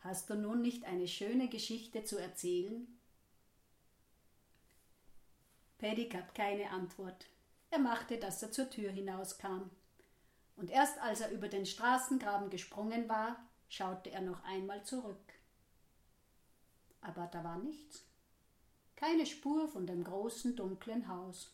hast 0.00 0.30
du 0.30 0.34
nun 0.34 0.62
nicht 0.62 0.84
eine 0.84 1.08
schöne 1.08 1.48
Geschichte 1.48 2.04
zu 2.04 2.18
erzählen? 2.18 2.86
Paddy 5.78 6.08
gab 6.08 6.34
keine 6.34 6.70
Antwort. 6.70 7.26
Er 7.70 7.80
machte, 7.80 8.18
dass 8.18 8.42
er 8.42 8.52
zur 8.52 8.70
Tür 8.70 8.90
hinauskam. 8.90 9.70
Und 10.56 10.70
erst 10.70 10.98
als 10.98 11.20
er 11.20 11.30
über 11.30 11.48
den 11.48 11.66
Straßengraben 11.66 12.50
gesprungen 12.50 13.08
war, 13.08 13.36
schaute 13.68 14.10
er 14.10 14.20
noch 14.20 14.44
einmal 14.44 14.84
zurück. 14.84 15.32
Aber 17.00 17.26
da 17.26 17.42
war 17.42 17.58
nichts. 17.58 18.04
Keine 19.02 19.26
Spur 19.26 19.66
von 19.66 19.84
dem 19.84 20.04
großen 20.04 20.54
dunklen 20.54 21.08
Haus. 21.08 21.52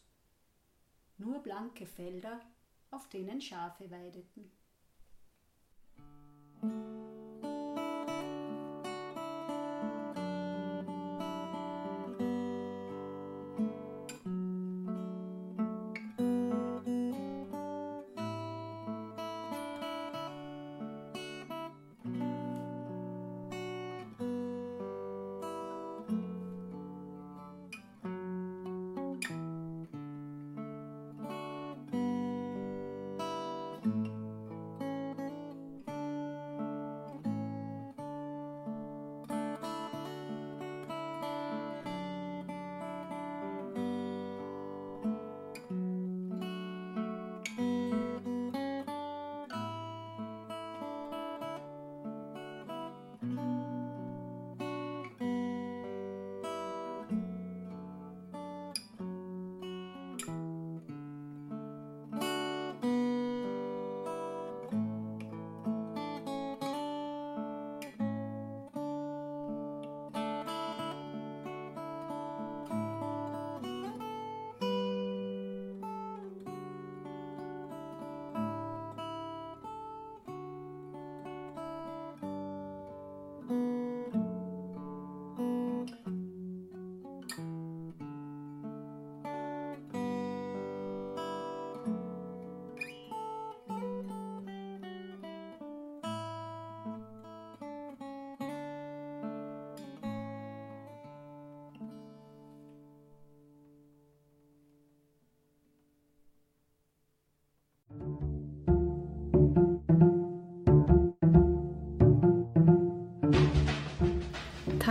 Nur 1.16 1.38
blanke 1.38 1.86
Felder, 1.86 2.42
auf 2.90 3.08
denen 3.08 3.40
Schafe 3.40 3.90
weideten. 3.90 4.52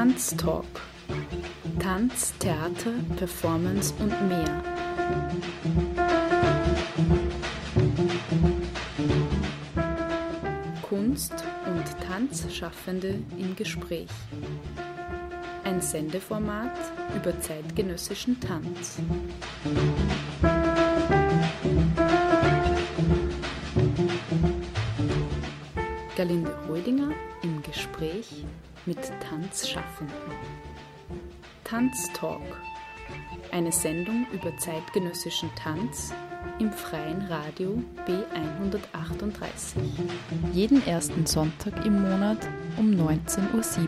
Tanztalk. 0.08 0.64
Tanz, 1.80 2.34
Theater, 2.40 2.94
Performance 3.18 3.94
und 4.00 4.14
mehr. 4.30 4.64
Kunst, 10.82 11.34
Tanzschaffende 12.08 13.20
im 13.38 13.54
Gespräch. 13.58 14.08
Ein 15.66 15.82
Sendeformat 15.82 16.78
über 17.14 17.38
zeitgenössischen 17.42 18.40
Tanz. 18.40 19.00
Galinde 26.16 26.56
Reudinger 26.70 27.12
im 27.12 27.37
Gespräch 27.68 28.46
mit 28.86 29.00
Tanzschaffenden. 29.30 30.16
Tanztalk. 31.64 32.42
Eine 33.52 33.72
Sendung 33.72 34.26
über 34.32 34.56
zeitgenössischen 34.58 35.50
Tanz 35.56 36.14
im 36.60 36.72
freien 36.72 37.22
Radio 37.28 37.82
B138. 38.06 39.78
Jeden 40.54 40.86
ersten 40.88 41.26
Sonntag 41.26 41.86
im 41.86 42.02
Monat 42.02 42.48
um 42.78 42.92
19.07 42.92 43.54
Uhr. 43.54 43.88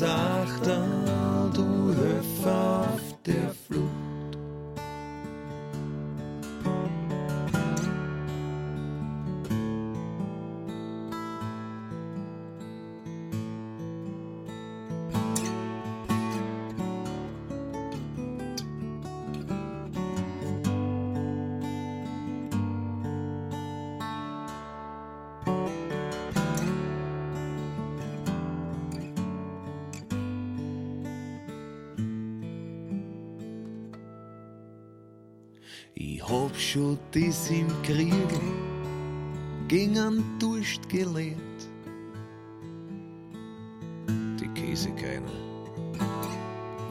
göbes 0.00 1.01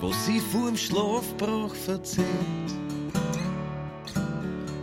was 0.02 0.26
sie 0.26 0.40
vor 0.40 0.68
dem 0.68 0.78
Schlafbrauch 0.78 1.76
verzehrt. 1.76 2.28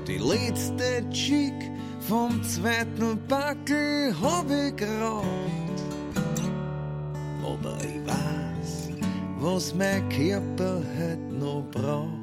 Die 0.07 0.19
letzte 0.19 1.09
Chick 1.11 1.71
vom 2.01 2.43
zweiten 2.43 3.19
Backel 3.29 4.15
hab 4.23 4.47
ich 4.51 4.77
geraucht. 4.77 5.27
Aber 7.45 7.77
ich 7.81 8.07
weiß, 8.07 8.91
was 9.41 9.75
mein 9.75 10.09
Körper 10.09 10.83
heute 10.99 11.35
noch 11.35 11.65
braucht. 11.71 12.19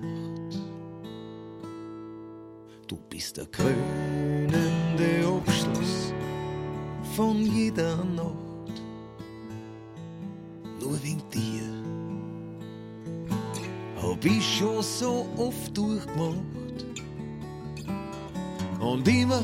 ist 3.26 3.38
der 3.38 3.46
krönende 3.46 5.26
Abschluss 5.26 6.14
von 7.16 7.38
jeder 7.46 7.96
Nacht. 8.04 8.82
Nur 10.80 11.02
wegen 11.02 11.24
dir 11.34 11.55
hab 14.16 14.24
ich 14.24 14.58
schon 14.58 14.82
so 14.82 15.26
oft 15.38 15.76
durchgemacht. 15.76 16.86
Und 18.80 19.08
immer, 19.08 19.44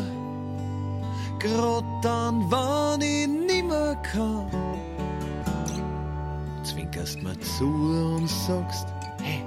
grad 1.39 1.83
dann, 2.01 2.45
wann 2.49 3.01
ich 3.01 3.27
nimmer 3.27 3.95
kann, 3.95 4.49
zwinkerst 6.63 7.21
mir 7.21 7.37
zu 7.41 7.65
und 7.65 8.29
sagst, 8.29 8.87
hey, 9.21 9.43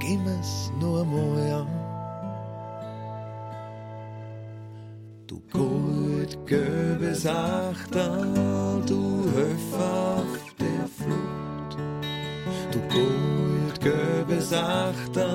geh 0.00 0.16
mir's 0.16 0.72
nur 0.80 1.04
mal 1.04 1.52
an. 1.52 1.82
gesagt, 7.12 7.94
du 7.94 9.24
Höf 9.34 9.74
auf 9.74 10.54
der 10.58 10.86
Flut. 10.96 11.76
Du 12.72 12.78
Gold, 12.88 13.31
gesagt, 14.52 15.16
du 15.16 15.31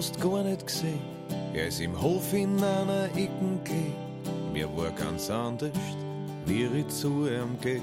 fast 0.00 0.18
gar 0.18 0.42
nicht 0.42 0.66
gesehen. 0.66 0.98
Er 1.52 1.66
ist 1.66 1.78
im 1.78 2.00
Hof 2.00 2.32
in 2.32 2.56
einer 2.64 3.04
Ecke 3.14 3.28
gelegen. 3.64 3.94
Mir 4.50 4.66
war 4.74 4.90
ganz 4.92 5.28
anders, 5.28 5.72
wie 6.46 6.64
ich 6.64 6.88
zu 6.88 7.28
ihm 7.28 7.58
geh. 7.60 7.82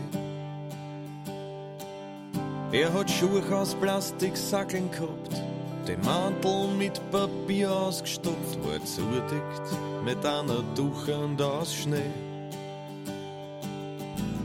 Er 2.72 2.92
hat 2.92 3.12
Schuhe 3.12 3.44
aus 3.52 3.76
Plastiksackeln 3.76 4.90
gehabt, 4.90 5.44
den 5.88 6.02
Mantel 6.02 6.70
mit 6.76 7.00
Papier 7.12 7.72
ausgestopft, 7.72 8.58
war 8.64 8.84
zudeckt 8.84 9.68
mit 10.04 10.26
einer 10.26 10.64
Tuchend 10.76 11.40
aus 11.40 11.72
Schnee. 11.72 12.12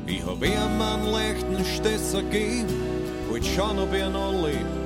Ich 0.07 0.23
hab 0.27 0.45
ihm 0.45 0.83
einen 0.83 1.11
leichten 1.11 1.65
Stesser 1.65 2.23
gegeben, 2.23 2.69
wollt 3.31 3.47
schauen, 3.47 3.79
ob 3.79 3.95
er 3.95 4.11
noch 4.11 4.35
lebt. 4.45 4.82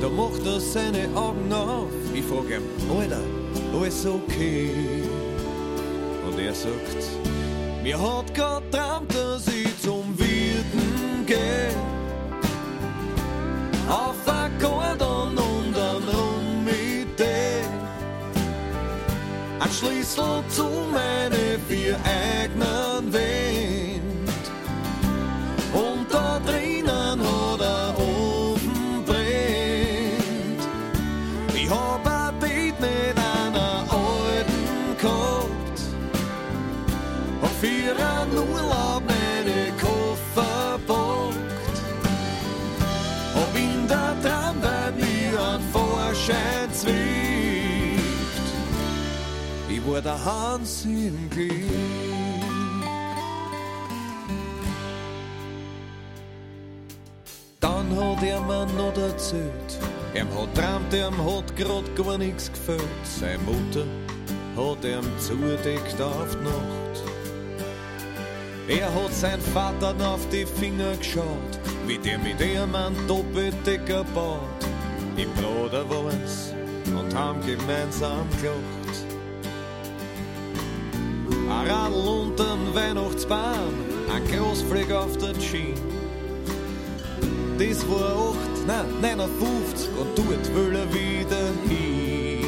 Da 0.00 0.08
macht 0.08 0.44
er 0.46 0.60
seine 0.60 1.08
Augen 1.14 1.52
auf. 1.52 1.88
Ich 2.12 2.24
frag 2.24 2.50
ihm, 2.50 2.62
Alter, 2.98 3.20
alles 3.74 4.06
okay? 4.06 4.70
Und 6.26 6.38
er 6.38 6.54
sagt, 6.54 7.02
mir 7.82 7.98
hat 7.98 8.34
Gott 8.34 8.70
träumt, 8.70 9.14
dass 9.14 9.46
ich 9.48 9.80
zum 9.80 10.18
Wirten 10.18 11.24
geh. 11.26 11.70
Auf 13.88 14.16
Akkordon 14.26 15.38
und 15.38 15.72
dann 15.74 16.02
rum 16.14 16.64
mit 16.64 17.18
dir. 17.18 17.64
Ein 19.60 19.70
Schlüssel 19.70 20.42
zu 20.48 20.66
meine 20.92 21.58
vier 21.68 21.96
eigenen 22.04 22.25
Vorschein 46.26 46.72
zwickt. 46.72 46.96
Ich 49.68 49.86
war 49.86 50.00
der 50.00 50.24
Hans 50.24 50.84
im 50.84 51.30
Glück. 51.30 51.52
Dann 57.60 57.96
hat 57.96 58.22
er 58.24 58.40
mir 58.40 58.66
noch 58.66 58.96
erzählt, 58.96 59.78
ihm 60.14 60.28
hat 60.36 60.54
träumt, 60.54 60.92
ihm 60.92 61.24
hat 61.24 61.56
grad 61.56 61.96
gar 61.96 62.18
nichts 62.18 62.50
gefällt. 62.50 62.82
Seine 63.04 63.38
Mutter 63.38 63.86
hat 64.56 64.84
ihm 64.84 65.06
zudeckt 65.20 66.00
auf 66.00 66.36
die 66.36 66.44
Nacht. 66.44 67.02
Er 68.68 68.92
hat 68.92 69.14
sein 69.14 69.40
Vater 69.40 69.94
auf 70.04 70.28
die 70.30 70.44
Finger 70.44 70.96
geschaut, 70.96 71.60
wie 71.86 71.98
der 71.98 72.18
mit 72.18 72.40
ihm 72.40 72.74
einen 72.74 73.06
Doppeldecker 73.06 74.02
baut. 74.12 74.75
Im 75.16 75.32
Bruder 75.32 75.88
war's 75.88 76.52
und 76.86 77.14
haben 77.14 77.40
gemeinsam 77.46 78.26
gelacht. 78.42 79.06
Ein 81.48 81.66
Radl 81.70 82.06
unterm 82.06 82.74
Weihnachtsbaum, 82.74 83.72
ein 84.12 84.24
Großfleck 84.28 84.92
auf 84.92 85.16
der 85.16 85.32
Jeans. 85.38 85.80
Das 87.58 87.88
war 87.88 88.34
8, 88.34 88.66
nein, 88.66 88.84
59 89.00 89.88
und 89.98 90.18
dort 90.18 90.54
will 90.54 90.76
er 90.76 90.92
wieder 90.92 91.46
hin. 91.66 92.44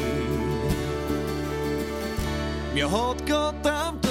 Mir 2.75 2.91
hat 2.91 3.25
Gott 3.25 3.55
träumt, 3.63 4.08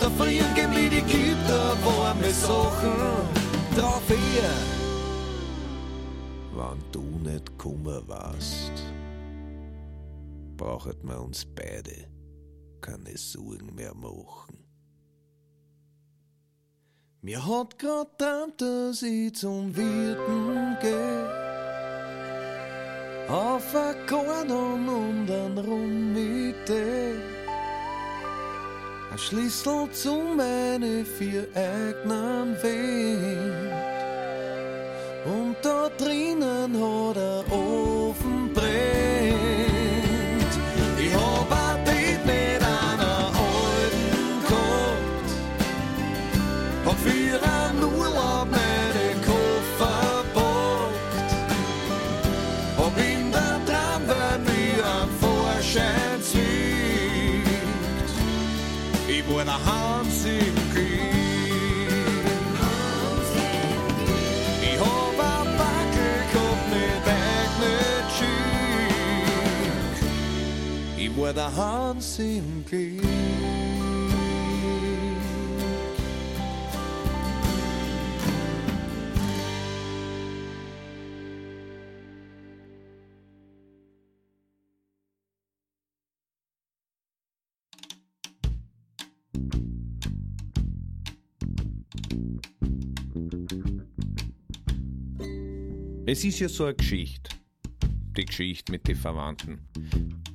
du 0.00 0.06
wirst 0.06 0.20
erfrieren, 0.20 0.50
gib 0.54 0.70
mir 0.70 0.90
die 0.90 1.02
Gitter, 1.02 1.76
warme 1.84 2.30
Sachen 2.30 2.92
drauf 3.76 4.08
her. 4.08 4.50
Wenn 6.54 6.92
du 6.92 7.30
nicht 7.30 7.58
kummer 7.58 8.06
warst, 8.06 8.72
brauchen 10.56 10.96
wir 11.02 11.20
uns 11.20 11.44
beide 11.44 12.08
keine 12.80 13.16
Sorgen 13.16 13.74
mehr 13.74 13.94
machen. 13.94 14.58
Mir 17.22 17.46
hat 17.46 17.78
grad 17.78 18.18
träumt, 18.18 18.60
dass 18.60 19.02
ich 19.02 19.34
zum 19.34 19.76
Wirten 19.76 20.76
geh. 20.80 21.50
Auf 23.30 23.74
Akkordon 23.74 24.88
und 24.88 25.26
dann 25.26 25.58
rum 25.58 26.12
mit 26.14 26.66
dir. 26.66 27.39
Ein 29.10 29.18
Schlüssel 29.18 29.90
zu 29.90 30.22
meine 30.36 31.04
vier 31.04 31.48
Wind. 32.62 33.79
Der 71.32 71.56
Hans 71.56 72.18
im 72.18 72.64
Krieg. 72.66 73.00
Es 96.06 96.24
ist 96.24 96.40
ja 96.40 96.48
so 96.48 96.64
eine 96.64 96.74
Geschichte. 96.74 97.30
Die 98.16 98.24
Geschichte 98.24 98.72
mit 98.72 98.88
den 98.88 98.96
Verwandten. 98.96 99.60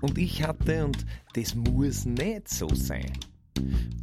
Und 0.05 0.19
ich 0.19 0.43
hatte, 0.43 0.85
und 0.85 1.03
das 1.33 1.55
muss 1.55 2.05
nicht 2.05 2.47
so 2.47 2.69
sein, 2.75 3.11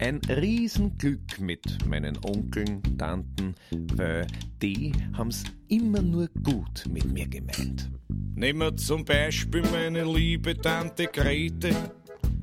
ein 0.01 0.21
Riesenglück 0.29 1.39
mit 1.39 1.87
meinen 1.87 2.19
Onkeln, 2.25 2.83
Tanten, 2.99 3.55
weil 3.95 4.27
die 4.61 4.91
haben's 5.17 5.45
immer 5.69 6.03
nur 6.03 6.29
gut 6.43 6.87
mit 6.91 7.05
mir 7.05 7.29
gemeint. 7.29 7.89
Nehmen 8.35 8.59
wir 8.59 8.77
zum 8.77 9.05
Beispiel 9.05 9.63
meine 9.71 10.03
liebe 10.03 10.57
Tante 10.57 11.07
Grete. 11.07 11.71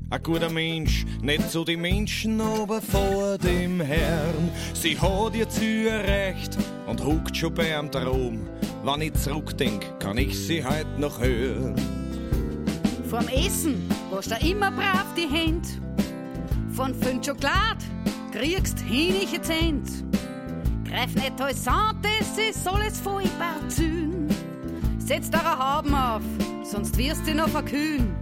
Ein 0.09 0.23
guter 0.23 0.49
Mensch, 0.49 1.05
nicht 1.21 1.51
so 1.51 1.65
die 1.65 1.75
Menschen, 1.75 2.39
aber 2.39 2.81
vor 2.81 3.37
dem 3.39 3.81
Herrn. 3.81 4.51
Sie 4.73 4.97
hat 4.97 5.35
ihr 5.35 5.49
Ziel 5.49 5.87
erreicht 5.87 6.57
und 6.87 7.03
huckt 7.03 7.35
schon 7.35 7.53
bei 7.53 7.75
am 7.75 7.91
Traum. 7.91 8.39
Wenn 8.85 9.01
ich 9.01 9.13
zurückdenk, 9.15 9.99
kann 9.99 10.17
ich 10.17 10.37
sie 10.39 10.63
heut 10.63 10.97
noch 10.97 11.19
hören. 11.19 11.98
Vorm 13.09 13.27
Essen 13.29 13.89
wasch 14.11 14.27
da 14.27 14.35
immer 14.35 14.69
brav 14.69 15.15
die 15.17 15.27
Hände. 15.27 15.67
Von 16.71 16.93
fünf 16.93 17.25
Schokolade 17.25 17.83
kriegst 18.31 18.79
hinige 18.81 19.41
Zent. 19.41 19.89
Greif 20.87 21.15
nicht 21.15 21.41
alles 21.41 21.67
an, 21.67 21.99
das 22.03 22.37
ist 22.37 22.67
alles 22.67 22.99
voll 22.99 23.23
Barzün. 23.39 24.27
Setz 24.99 25.31
da 25.31 25.39
Haben 25.43 25.95
auf, 25.95 26.21
sonst 26.63 26.99
wirst 26.99 27.27
du 27.27 27.33
noch 27.33 27.49
verkühlen. 27.49 28.15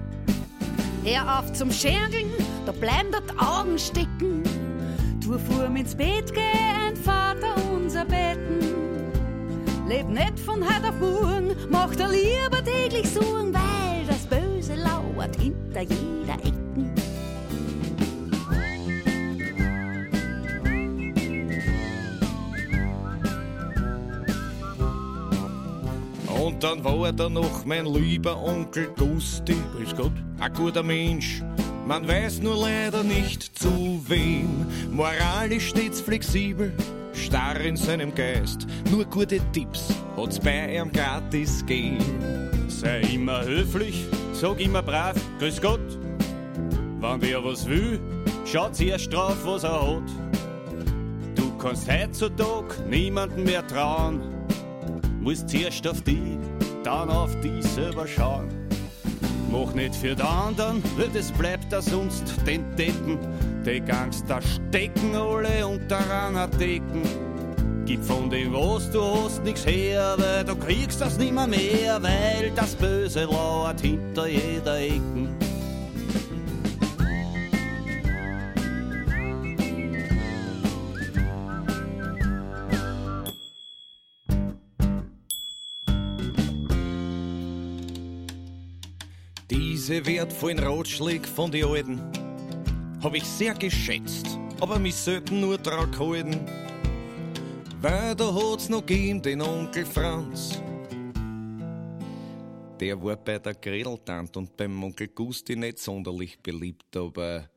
Hör 1.03 1.39
auf 1.39 1.51
zum 1.51 1.69
Schergeln, 1.69 2.31
da 2.65 2.71
bleiben 2.71 3.09
dort 3.11 3.29
Augen 3.41 3.77
stecken. 3.77 4.41
Du 5.21 5.37
fuhr 5.37 5.65
ins 5.75 5.95
Bett, 5.95 6.33
geh 6.33 6.87
ein 6.87 6.95
Vater 6.95 7.55
unser 7.73 8.05
Betten. 8.05 8.59
Leb 9.85 10.07
nicht 10.07 10.39
von 10.39 10.63
heute 10.63 10.89
auf 10.89 10.99
morgen, 11.01 11.55
mach 11.69 11.93
dir 11.93 12.07
lieber 12.07 12.63
täglich 12.63 13.09
Sorgen, 13.09 13.51
lauert 15.27 15.35
hinter 15.35 15.81
jeder 15.81 16.33
Ecken. 16.43 16.91
Und 26.45 26.63
dann 26.63 26.83
war 26.83 27.11
da 27.11 27.29
noch 27.29 27.65
mein 27.65 27.85
lieber 27.85 28.41
Onkel 28.41 28.87
Gusti. 28.95 29.55
Grüß 29.75 29.95
Gott. 29.95 30.11
Ein 30.39 30.53
guter 30.53 30.83
Mensch. 30.83 31.41
Man 31.85 32.07
weiß 32.07 32.41
nur 32.41 32.57
leider 32.57 33.03
nicht 33.03 33.57
zu 33.57 34.01
wem. 34.07 34.65
Moralisch 34.91 35.69
stets 35.69 36.01
flexibel, 36.01 36.73
starr 37.13 37.61
in 37.61 37.77
seinem 37.77 38.13
Geist. 38.13 38.67
Nur 38.91 39.05
gute 39.05 39.39
Tipps 39.53 39.93
hat's 40.17 40.39
bei 40.39 40.75
ihm 40.75 40.91
gratis 40.91 41.65
gegeben. 41.65 42.67
Sei 42.67 43.01
immer 43.01 43.43
höflich, 43.45 44.05
sag 44.39 44.59
immer 44.59 44.83
brav, 44.83 45.15
grüß 45.39 45.59
Gott. 45.61 45.97
Wenn 46.99 47.21
wer 47.21 47.43
was 47.43 47.67
will, 47.67 47.99
schaut 48.45 48.79
erst 48.79 49.11
drauf, 49.11 49.37
was 49.43 49.63
er 49.63 49.81
hat. 49.81 50.09
Du 51.35 51.57
kannst 51.57 51.91
heutzutage 51.91 52.75
niemandem 52.87 53.45
mehr 53.45 53.65
trauen. 53.65 54.21
Musst 55.21 55.49
zuerst 55.49 55.87
auf 55.87 56.01
die, 56.01 56.37
dann 56.83 57.09
auf 57.09 57.35
die 57.41 57.61
selber 57.61 58.07
schauen. 58.07 58.47
Mach 59.51 59.73
nicht 59.73 59.95
für 59.95 60.15
die 60.15 60.21
anderen, 60.21 60.83
weil 60.97 61.09
das 61.13 61.31
bleibt 61.31 61.71
da 61.71 61.81
sonst 61.81 62.23
den 62.45 62.63
Deppen. 62.75 63.17
Die 63.65 63.81
Gangster 63.81 64.39
stecken 64.41 65.15
alle 65.15 65.65
unter 65.65 65.97
einer 66.27 66.47
Decken. 66.47 67.26
Gib 67.87 68.03
von 68.03 68.29
dem, 68.29 68.51
was 68.51 68.91
du 68.91 69.01
hast, 69.01 69.45
nix 69.45 69.65
her, 69.65 70.15
weil 70.17 70.43
du 70.43 70.57
kriegst 70.57 70.99
das 70.99 71.17
nimmer 71.17 71.47
mehr, 71.47 72.03
weil 72.03 72.51
das 72.53 72.75
Böse 72.75 73.23
lauert 73.23 73.79
hinter 73.79 74.27
jeder 74.27 74.77
Ecken. 74.77 75.29
Diese 89.49 90.05
wertvollen 90.05 90.59
Ratschläge 90.59 91.25
von 91.25 91.51
den 91.51 91.63
Alten 91.63 92.01
hab 93.01 93.15
ich 93.15 93.23
sehr 93.23 93.53
geschätzt, 93.53 94.37
aber 94.59 94.77
mich 94.77 94.95
selten 94.95 95.39
nur 95.39 95.57
dran 95.57 95.89
gehalten. 95.91 96.66
Weil 97.79 98.15
da 98.15 98.33
hat's 98.33 98.69
noch 98.69 98.85
gegeben 98.85 99.21
den 99.21 99.41
Onkel 99.41 99.85
Franz. 99.85 100.59
Der 102.79 103.03
war 103.03 103.15
bei 103.15 103.37
der 103.37 103.53
Gredeltant 103.53 104.35
und 104.35 104.57
beim 104.57 104.83
Onkel 104.83 105.09
Gusti 105.09 105.55
nicht 105.55 105.79
sonderlich 105.79 106.39
beliebt, 106.41 106.95
aber 106.97 107.49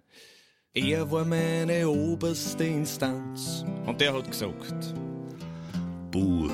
er 0.74 1.10
war 1.10 1.24
meine 1.24 1.88
oberste 1.88 2.64
Instanz. 2.64 3.64
Und 3.86 4.00
der 4.00 4.14
hat 4.14 4.30
gesagt, 4.30 4.94
Bub, 6.10 6.50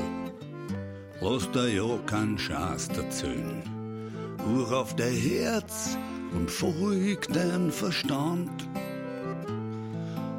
lass 1.21 1.51
dir 1.51 1.69
ja 1.69 1.99
keinen 2.07 2.39
Schatz 2.39 2.89
erzählen. 2.97 3.63
Hör 4.47 4.81
auf 4.81 4.95
dein 4.95 5.13
Herz 5.13 5.99
und 6.33 6.51
folg 6.51 7.27
dein 7.33 7.73
Verstand. 7.73 8.69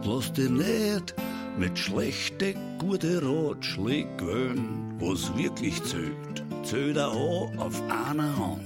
Lass 0.03 0.31
dich 0.31 0.49
nicht 0.49 1.13
mit 1.57 1.77
schlechte, 1.77 2.53
gute 2.77 3.21
Ratschläge 3.21 4.07
gewöhnen. 4.17 4.95
Was 4.99 5.35
wirklich 5.35 5.81
zählt, 5.83 6.43
zählt 6.63 6.97
auch 6.97 7.51
auf 7.57 7.81
einer 7.89 8.37
Hand. 8.37 8.63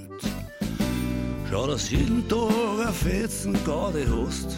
Schau, 1.49 1.67
dass 1.67 1.89
jeden 1.89 2.27
Tag 2.27 2.49
ein 2.85 2.93
Fetzen 2.93 3.57
Garde 3.65 4.05
hast, 4.09 4.57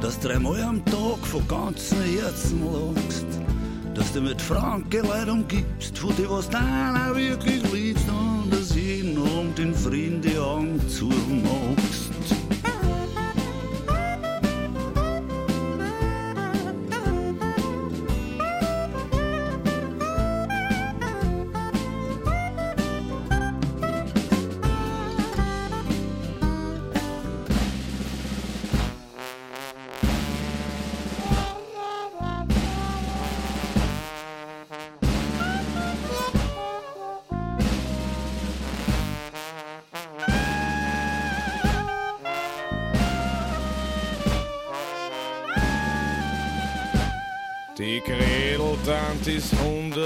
dass 0.00 0.20
dreimal 0.20 0.62
am 0.62 0.84
Tag 0.84 1.18
von 1.22 1.46
ganzem 1.48 1.98
Herzen 2.02 2.62
lachst, 2.64 3.26
dass 3.94 4.12
du 4.12 4.20
mit 4.20 4.40
Franke 4.40 5.00
Leid 5.00 5.28
umgibst, 5.28 5.96
von 5.96 6.14
dir 6.16 6.30
was 6.30 6.48
deiner 6.50 7.14
wirklich 7.14 7.62
liebst 7.72 8.06
und 8.08 8.52
dass 8.52 8.74
jeden 8.74 9.16
Abend 9.18 9.58
den 9.58 9.74
Frieden 9.74 10.20
die 10.20 10.36
Augen 10.36 10.80
zumachst. 10.88 11.81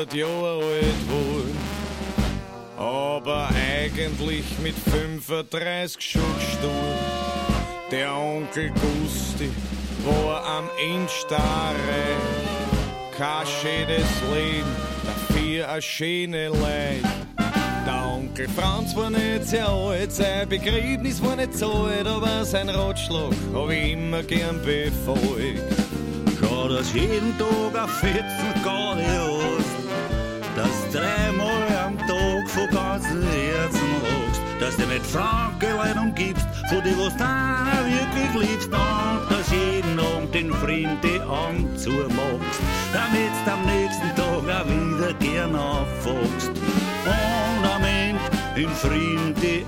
100 0.07 0.14
Jahre 0.14 0.62
alt 0.62 1.11
wohl, 1.11 1.45
aber 2.77 3.49
eigentlich 3.49 4.45
mit 4.62 4.75
35 4.75 6.01
schon 6.01 6.23
gestorben. 6.38 6.77
Der 7.90 8.14
Onkel 8.14 8.71
Gusti 8.71 9.51
war 10.05 10.45
am 10.45 10.69
Endstare, 10.79 11.75
kein 13.16 13.47
schönes 13.47 14.09
Leben, 14.35 14.77
dafür 15.05 15.71
ein 15.71 15.83
schöne 15.83 16.49
Leid. 16.49 17.05
Der 17.87 18.07
Onkel 18.07 18.49
Franz 18.49 18.95
war 18.97 19.11
nicht 19.11 19.45
sehr 19.45 19.69
alt, 19.69 20.12
sein 20.12 20.49
Begräbnis 20.49 21.23
war 21.23 21.37
nicht 21.37 21.55
so 21.55 21.73
alt, 21.73 22.07
aber 22.07 22.45
sein 22.45 22.69
Ratschlag 22.69 23.33
hab 23.55 23.71
ich 23.71 23.92
immer 23.92 24.23
gern 24.23 24.61
befolgt. 24.62 25.62
Schau, 26.40 26.69
dass 26.69 26.92
jeden 26.92 27.37
Tag 27.38 27.83
ein 27.83 27.88
Fetzen 27.88 28.62
dass 28.62 28.86
dreimal 30.92 31.68
am 31.85 31.99
Tag 31.99 32.49
von 32.49 32.68
ganzem 32.70 33.22
Herzen 33.22 33.88
lachst, 34.03 34.40
dass 34.61 34.77
du 34.77 34.87
mit 34.87 35.05
Franke 35.07 35.66
Leid 35.77 35.96
umgibst, 35.96 36.46
von 36.68 36.83
dir 36.83 36.96
was 36.99 37.16
deiner 37.16 37.85
wirklich 37.87 38.49
liebst, 38.49 38.68
und 38.72 39.31
dass 39.31 39.51
jeden 39.51 39.99
Abend 39.99 40.35
den 40.35 40.53
Frieden 40.55 40.99
die 41.03 41.20
Augen 41.20 41.77
zumachst, 41.77 42.61
damit 42.92 43.33
du 43.44 43.51
am 43.53 43.64
nächsten 43.66 44.14
Tag 44.16 44.27
auch 44.27 44.66
wieder 44.66 45.12
gern 45.14 45.55
aufwachst 45.55 46.51
und 46.51 47.64
am 47.64 47.85
Ende 47.85 48.20
in 48.57 48.68
Frieden 48.70 49.35
die 49.42 49.64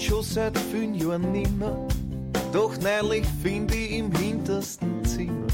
schon 0.00 0.22
seit 0.22 0.58
vielen 0.58 0.94
Jahren 0.94 1.32
nimmer, 1.32 1.76
doch 2.52 2.74
neulich 2.80 3.26
find 3.42 3.74
ich 3.74 3.98
im 3.98 4.12
hintersten 4.16 5.04
Zimmer 5.04 5.46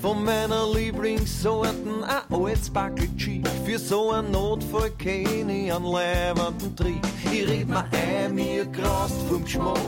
von 0.00 0.24
meiner 0.24 0.72
Lieblingssorten 0.72 2.04
ein 2.04 2.32
altes 2.32 2.70
Backelcheek. 2.70 3.46
Für 3.64 3.78
so 3.78 4.10
einen 4.12 4.30
Notfall 4.30 4.90
kenn 4.98 5.48
ich 5.48 5.72
einen 5.72 5.84
leibenden 5.84 6.76
Trick. 6.76 7.00
Ich 7.32 7.48
red 7.48 7.68
mir 7.68 7.84
ein, 7.92 8.34
mir 8.34 8.64
graust 8.66 9.20
vom 9.28 9.44
Geschmack, 9.44 9.78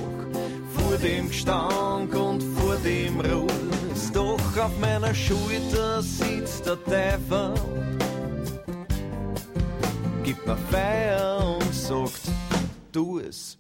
vor 0.75 0.97
dem 0.99 1.29
Gestank 1.29 2.15
und 2.15 2.43
vor 2.43 2.77
dem 2.85 3.21
Ruß. 3.21 4.13
Doch 4.13 4.57
auf 4.57 4.79
meiner 4.81 5.15
Schulter 5.15 6.03
sitzt 6.03 6.67
der 6.67 6.83
Teufel, 6.85 7.55
gibt 10.25 10.47
mir 10.47 10.57
Feier 10.71 11.57
und 11.57 11.75
sagt, 11.75 12.23
tu 12.93 13.21
es. 13.21 13.57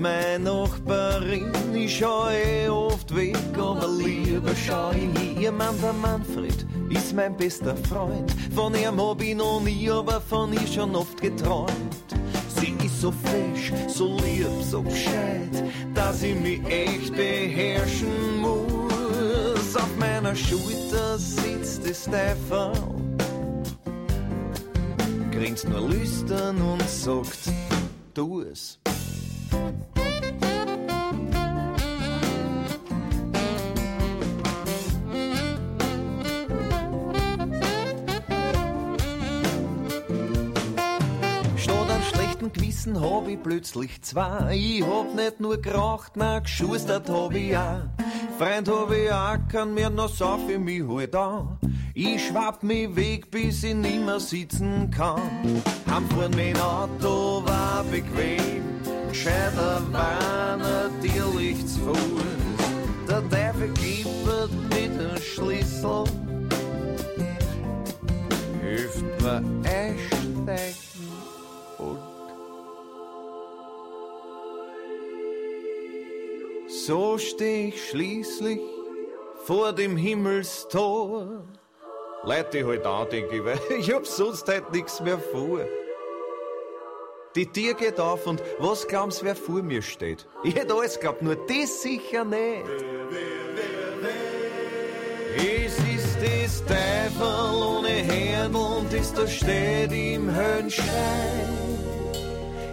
Meine 0.00 0.44
Nachbarin, 0.44 1.52
ich 1.74 1.98
schau 1.98 2.28
eh 2.30 2.68
oft, 2.68 3.14
weg, 3.14 3.36
aber 3.58 3.88
lieber 3.88 4.52
schau 4.66 4.92
ich 4.92 5.08
nie. 5.20 5.42
Ihr 5.42 5.52
Mann, 5.52 5.74
der 5.82 5.92
Manfred, 5.92 6.66
ist 6.88 7.14
mein 7.14 7.36
bester 7.36 7.76
Freund. 7.76 8.34
Von 8.54 8.74
ihm 8.74 9.00
hab 9.00 9.22
ich 9.22 9.34
noch 9.34 9.60
nie, 9.60 9.90
aber 9.90 10.20
von 10.20 10.52
ihr 10.52 10.66
schon 10.66 10.96
oft 10.96 11.20
geträumt. 11.20 11.70
Sie 12.48 12.74
ist 12.84 13.00
so 13.00 13.12
frisch, 13.12 13.72
so 13.88 14.16
lieb, 14.16 14.46
so 14.62 14.82
gescheit, 14.82 15.64
dass 15.94 16.22
ich 16.22 16.34
mich 16.34 16.60
echt 16.66 17.14
beherrschen 17.14 18.38
muss. 18.40 19.76
Auf 19.76 19.96
meiner 19.98 20.34
Schulter 20.34 21.18
sitzt 21.18 21.86
der 21.86 21.94
Stefan, 21.94 23.18
grinst 25.30 25.68
nur 25.68 25.88
lüstern 25.88 26.60
und 26.60 26.88
sagt, 26.88 27.50
tu 28.14 28.42
es. 28.42 28.79
Gewissen 42.52 43.00
hab 43.00 43.28
ich 43.28 43.42
plötzlich 43.42 44.02
zwei. 44.02 44.54
Ich 44.54 44.82
hab 44.82 45.14
nicht 45.14 45.40
nur 45.40 45.60
geraucht, 45.60 46.16
nein, 46.16 46.42
geschustert 46.42 47.08
hab 47.08 47.34
ich 47.34 47.56
auch. 47.56 47.82
Freund 48.38 48.68
hab 48.68 48.92
ich 48.92 49.12
auch, 49.12 49.38
kann 49.50 49.74
mir 49.74 49.90
noch 49.90 50.08
sauf 50.08 50.40
ich 50.48 50.58
mich 50.58 50.82
halt 50.86 51.14
an. 51.14 51.58
Ich 51.94 52.26
schwapp 52.26 52.62
mich 52.62 52.94
weg, 52.96 53.30
bis 53.30 53.62
ich 53.64 53.74
nimmer 53.74 54.20
sitzen 54.20 54.90
kann. 54.90 55.62
Heimfahren 55.90 56.32
mein 56.36 56.56
Auto 56.60 57.42
war 57.44 57.84
bequem, 57.90 58.62
gescheiter 59.08 59.82
war 59.92 60.56
natürlich 60.56 61.66
zu 61.66 61.80
Fuß. 61.80 62.40
Der 63.08 63.28
Teufel 63.28 63.68
gibt 63.74 64.70
mit 64.70 65.00
dem 65.00 65.22
Schlüssel, 65.22 66.04
So 77.40 77.46
steh 77.46 77.68
ich 77.68 77.88
schließlich 77.88 78.60
vor 79.46 79.72
dem 79.72 79.96
Himmelstor. 79.96 81.42
Leute 82.22 82.58
ich 82.58 82.64
halt 82.66 82.84
an, 82.84 83.08
denke 83.08 83.36
ich, 83.36 83.44
weil 83.46 83.58
ich 83.78 83.90
hab 83.90 84.06
sonst 84.06 84.46
halt 84.46 84.70
nichts 84.72 85.00
mehr 85.00 85.18
vor. 85.18 85.60
Die 87.34 87.46
Tür 87.46 87.72
geht 87.72 87.98
auf 87.98 88.26
und 88.26 88.42
was 88.58 88.86
glaubens, 88.86 89.24
wer 89.24 89.34
vor 89.34 89.62
mir 89.62 89.80
steht? 89.80 90.26
Ich 90.44 90.54
hätte 90.54 90.74
alles 90.74 91.00
gehabt, 91.00 91.22
nur 91.22 91.34
das 91.34 91.80
sicher 91.80 92.26
nicht. 92.26 92.66
Es 95.38 95.78
ist 95.78 96.18
das 96.20 96.62
Teufel 96.66 97.64
ohne 97.64 97.88
Herrn 97.88 98.54
und 98.54 98.92
das 98.92 99.14
da 99.14 99.26
steht 99.26 99.92
im 99.92 100.30
Höhenschein. 100.30 101.48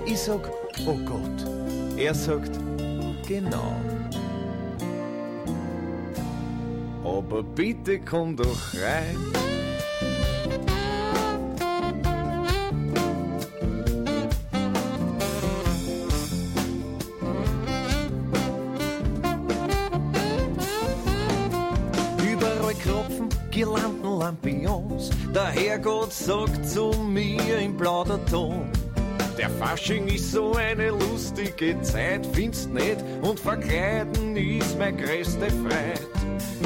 Ich 0.05 0.19
sag, 0.19 0.41
oh 0.85 0.97
Gott. 1.05 1.47
Er 1.95 2.13
sagt, 2.13 2.51
genau. 3.25 3.96
Aber 7.07 7.41
bitte 7.43 7.99
komm 7.99 8.35
doch 8.35 8.73
rein. 8.73 9.15
Überall 22.21 22.73
Kropfen, 22.75 23.29
Girlanden, 23.51 24.19
Lampions. 24.19 25.09
Der 25.33 25.47
Herrgott 25.47 26.11
sagt 26.11 26.67
zu 26.67 26.91
mir 26.91 27.59
im 27.59 27.77
Plauderton. 27.77 28.69
Der 29.37 29.49
Fasching 29.51 30.07
ist 30.07 30.31
so 30.31 30.53
eine 30.53 30.89
lustige 30.89 31.79
Zeit, 31.83 32.25
findest 32.33 32.73
nicht? 32.73 32.97
Und 33.21 33.39
verkleiden 33.39 34.35
ist 34.35 34.77
meine 34.79 34.97
größte 34.97 35.51
Freude. 35.51 36.16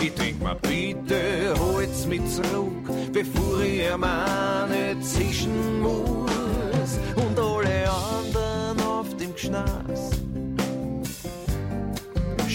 Ich 0.02 0.14
denk 0.14 0.42
mir, 0.42 0.56
bitte 0.56 1.54
holt's 1.60 2.06
mich 2.06 2.26
zurück, 2.26 2.90
bevor 3.14 3.62
ich 3.62 3.82
ihm 3.82 4.04
eine 4.04 5.00
zischen 5.02 5.82
muss 5.82 7.00
und 7.16 7.40
alle 7.40 7.90
anderen 7.90 8.80
auf 8.88 9.16
dem 9.18 9.34
Gschnaß 9.36 10.22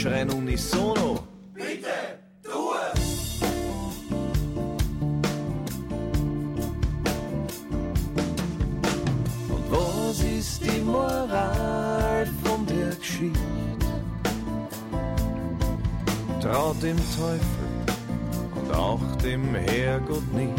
schreien 0.06 0.30
unisono. 0.30 1.35
Traut 16.46 16.80
dem 16.82 16.96
Teufel 16.96 17.40
und 18.54 18.74
auch 18.74 19.00
dem 19.22 19.54
Herrgott 19.54 20.32
nicht. 20.32 20.52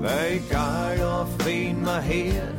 Weil 0.00 0.40
egal 0.46 1.02
auf 1.02 1.28
wen 1.44 1.82
man 1.82 2.02
hört, 2.04 2.54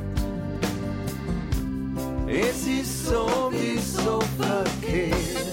es 2.27 2.67
ist 2.67 3.05
sowieso 3.07 4.19
verkehrt. 4.37 5.48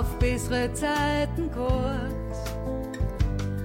Auf 0.00 0.18
bessere 0.18 0.72
Zeiten 0.72 1.50
gehört. 1.50 2.10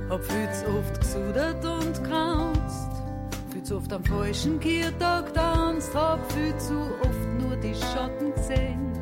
Hab 0.09 0.23
viel 0.23 0.49
zu 0.51 0.65
oft 0.77 0.99
gesudert 0.99 1.65
und 1.65 2.03
kranzt, 2.03 3.03
viel 3.51 3.63
zu 3.63 3.77
oft 3.77 3.91
am 3.91 4.03
falschen 4.03 4.59
Kirtag 4.59 5.33
tanzt, 5.33 5.93
hab 5.93 6.19
viel 6.31 6.55
zu 6.57 6.77
oft 7.01 7.41
nur 7.41 7.55
die 7.57 7.73
Schatten 7.73 8.33
gesehen. 8.33 8.93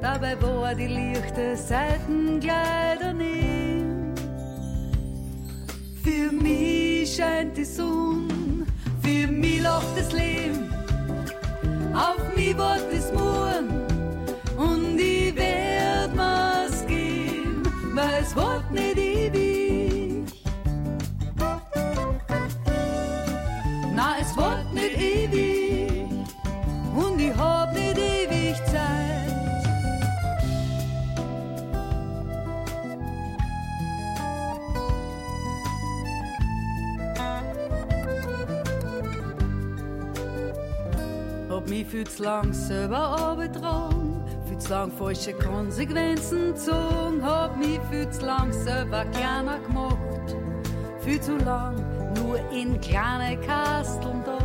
Dabei 0.00 0.40
war 0.40 0.74
die 0.74 0.86
lichte 0.86 1.56
Seiten 1.56 2.40
leider 2.40 3.12
nie. 3.12 3.84
Für 6.02 6.32
mich 6.32 7.14
scheint 7.14 7.56
die 7.56 7.64
Sonne, 7.64 8.66
für 9.02 9.26
mich 9.26 9.60
lacht 9.60 9.98
das 9.98 10.12
Leben, 10.12 10.72
auf 11.94 12.29
mich 12.40 12.56
wird 12.56 12.92
das 12.92 13.12
viel 41.90 42.06
zu 42.06 42.22
lang 42.22 42.52
selber 42.52 42.98
abgetragen 42.98 44.10
zu 44.60 44.70
lang 44.70 44.92
falsche 44.92 45.32
Konsequenzen 45.32 46.52
gezogen, 46.52 47.22
hab 47.22 47.56
mich 47.56 47.80
viel 47.90 48.08
zu 48.10 48.26
lang 48.26 48.52
selber 48.52 49.04
kleiner 49.06 49.58
gemacht. 49.60 50.36
Viel 51.00 51.20
zu 51.20 51.36
lang 51.38 51.76
nur 52.16 52.38
in 52.50 52.78
kleine 52.80 53.38
Kasteln 53.38 54.22
dacht. 54.24 54.40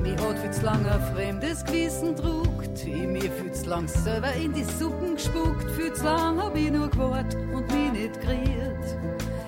Mir 0.00 0.16
hat 0.16 0.38
viel 0.38 0.50
zu 0.52 0.64
lang 0.64 0.86
ein 0.86 1.14
fremdes 1.14 1.64
Gewissen 1.64 2.14
druckt, 2.14 2.86
ich 2.86 3.06
mir 3.06 3.30
viel 3.32 3.52
zu 3.52 3.68
lang 3.68 3.88
selber 3.88 4.32
in 4.34 4.52
die 4.52 4.64
Suppen 4.64 5.14
gespuckt. 5.14 5.68
Viel 5.72 5.92
zu 5.92 6.04
lang 6.04 6.40
hab 6.40 6.56
ich 6.56 6.70
nur 6.70 6.88
gewartet 6.88 7.40
und 7.52 7.66
mich 7.72 7.92
nicht 7.92 8.20
geriert. 8.20 8.96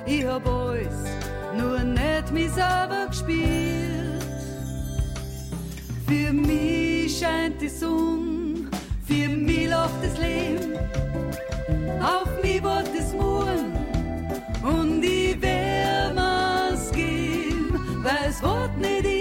ich 0.07 0.27
hab 0.27 0.47
alles, 0.47 1.05
nur 1.57 1.79
nicht 1.81 2.33
mich 2.33 2.51
selber 2.51 3.07
gespielt. 3.09 3.76
Für 6.07 6.33
mich 6.33 7.19
scheint 7.19 7.61
die 7.61 7.69
Sonne, 7.69 8.71
für 9.09 9.29
mich 9.29 9.69
lacht 9.69 9.91
das 10.03 10.17
Leben, 10.19 10.77
auf 12.01 12.43
mich 12.43 12.63
wird 12.63 12.89
das 12.97 13.13
Morgen 13.13 13.73
und 14.63 15.03
ich 15.03 15.43
werde 15.43 16.15
mir's 16.15 16.93
geben, 16.93 17.81
weil 18.05 18.31
es 18.31 18.41
wird 18.41 18.79
nicht 18.79 19.16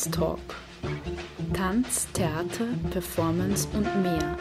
Tanztalk. 0.00 0.38
Tanz, 1.52 2.08
Theater, 2.14 2.64
Performance 2.90 3.68
und 3.74 3.84
mehr. 4.02 4.36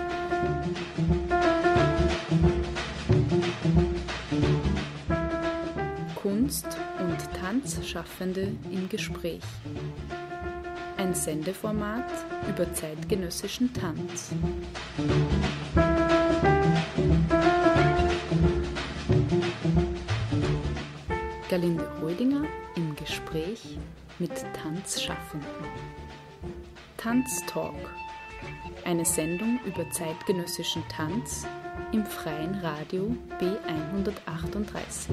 Kunst- 6.16 6.78
und 7.00 7.18
Tanzschaffende 7.42 8.54
im 8.72 8.88
Gespräch. 8.88 9.42
Ein 10.96 11.14
Sendeformat 11.14 12.10
über 12.48 12.74
zeitgenössischen 12.74 13.74
Tanz. 13.74 14.32
Galinde 21.50 21.86
Rödinger 22.02 22.46
im 22.78 22.79
Gespräch 23.00 23.78
mit 24.20 24.32
Tanzschaffenden. 24.54 25.48
Tanztalk. 26.98 27.94
Eine 28.86 29.06
Sendung 29.06 29.60
über 29.66 29.90
zeitgenössischen 29.92 30.84
Tanz 30.90 31.46
im 31.92 32.06
freien 32.06 32.56
Radio 32.56 33.16
B138. 33.40 35.10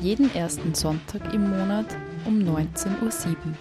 Jeden 0.00 0.34
ersten 0.34 0.74
Sonntag 0.74 1.32
im 1.32 1.50
Monat 1.50 1.96
um 2.24 2.38
19.07 2.40 3.02
Uhr. 3.02 3.54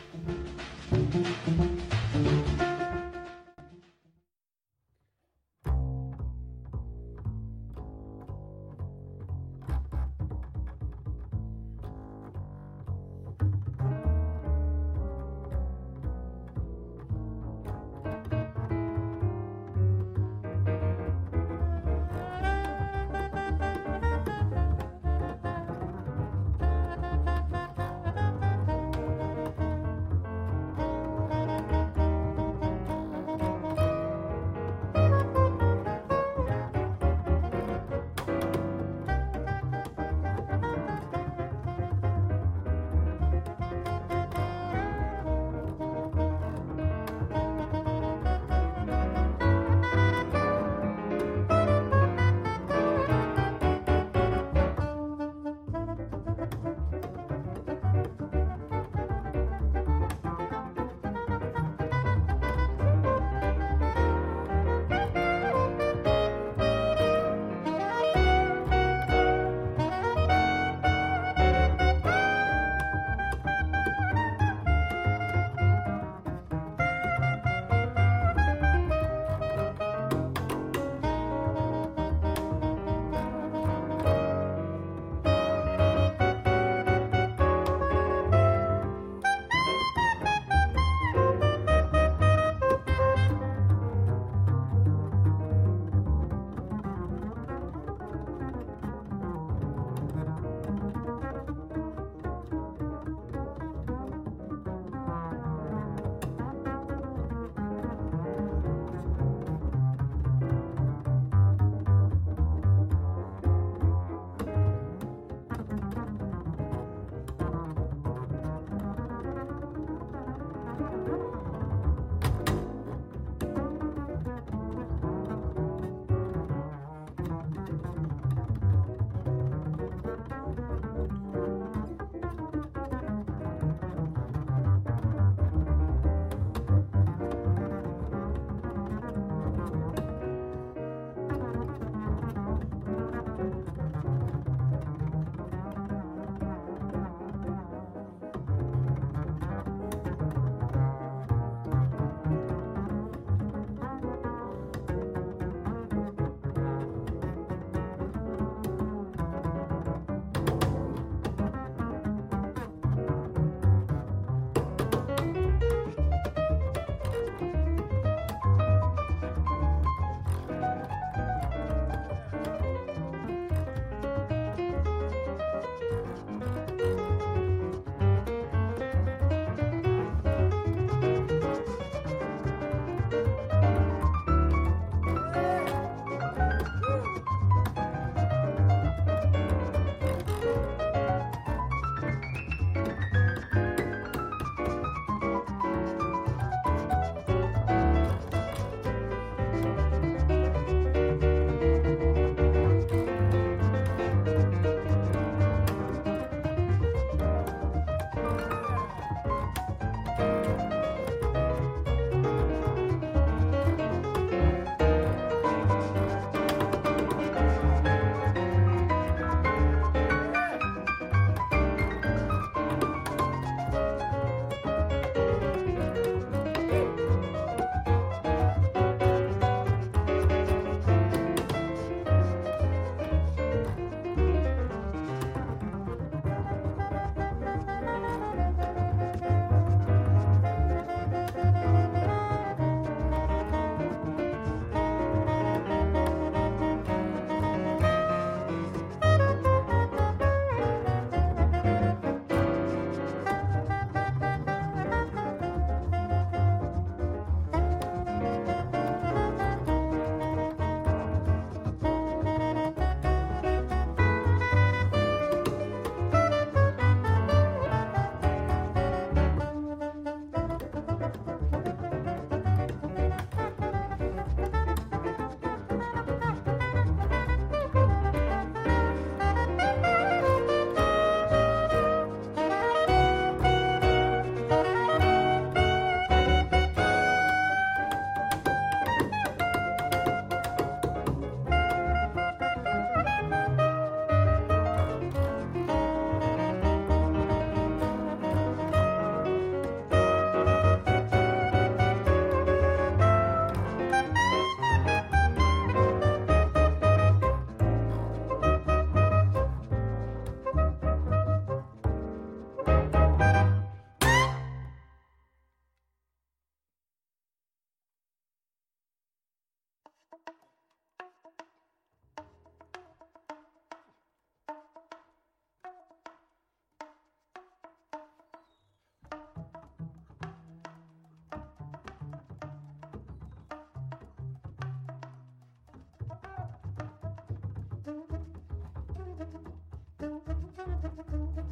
Thank 341.14 341.38
you. 341.38 341.43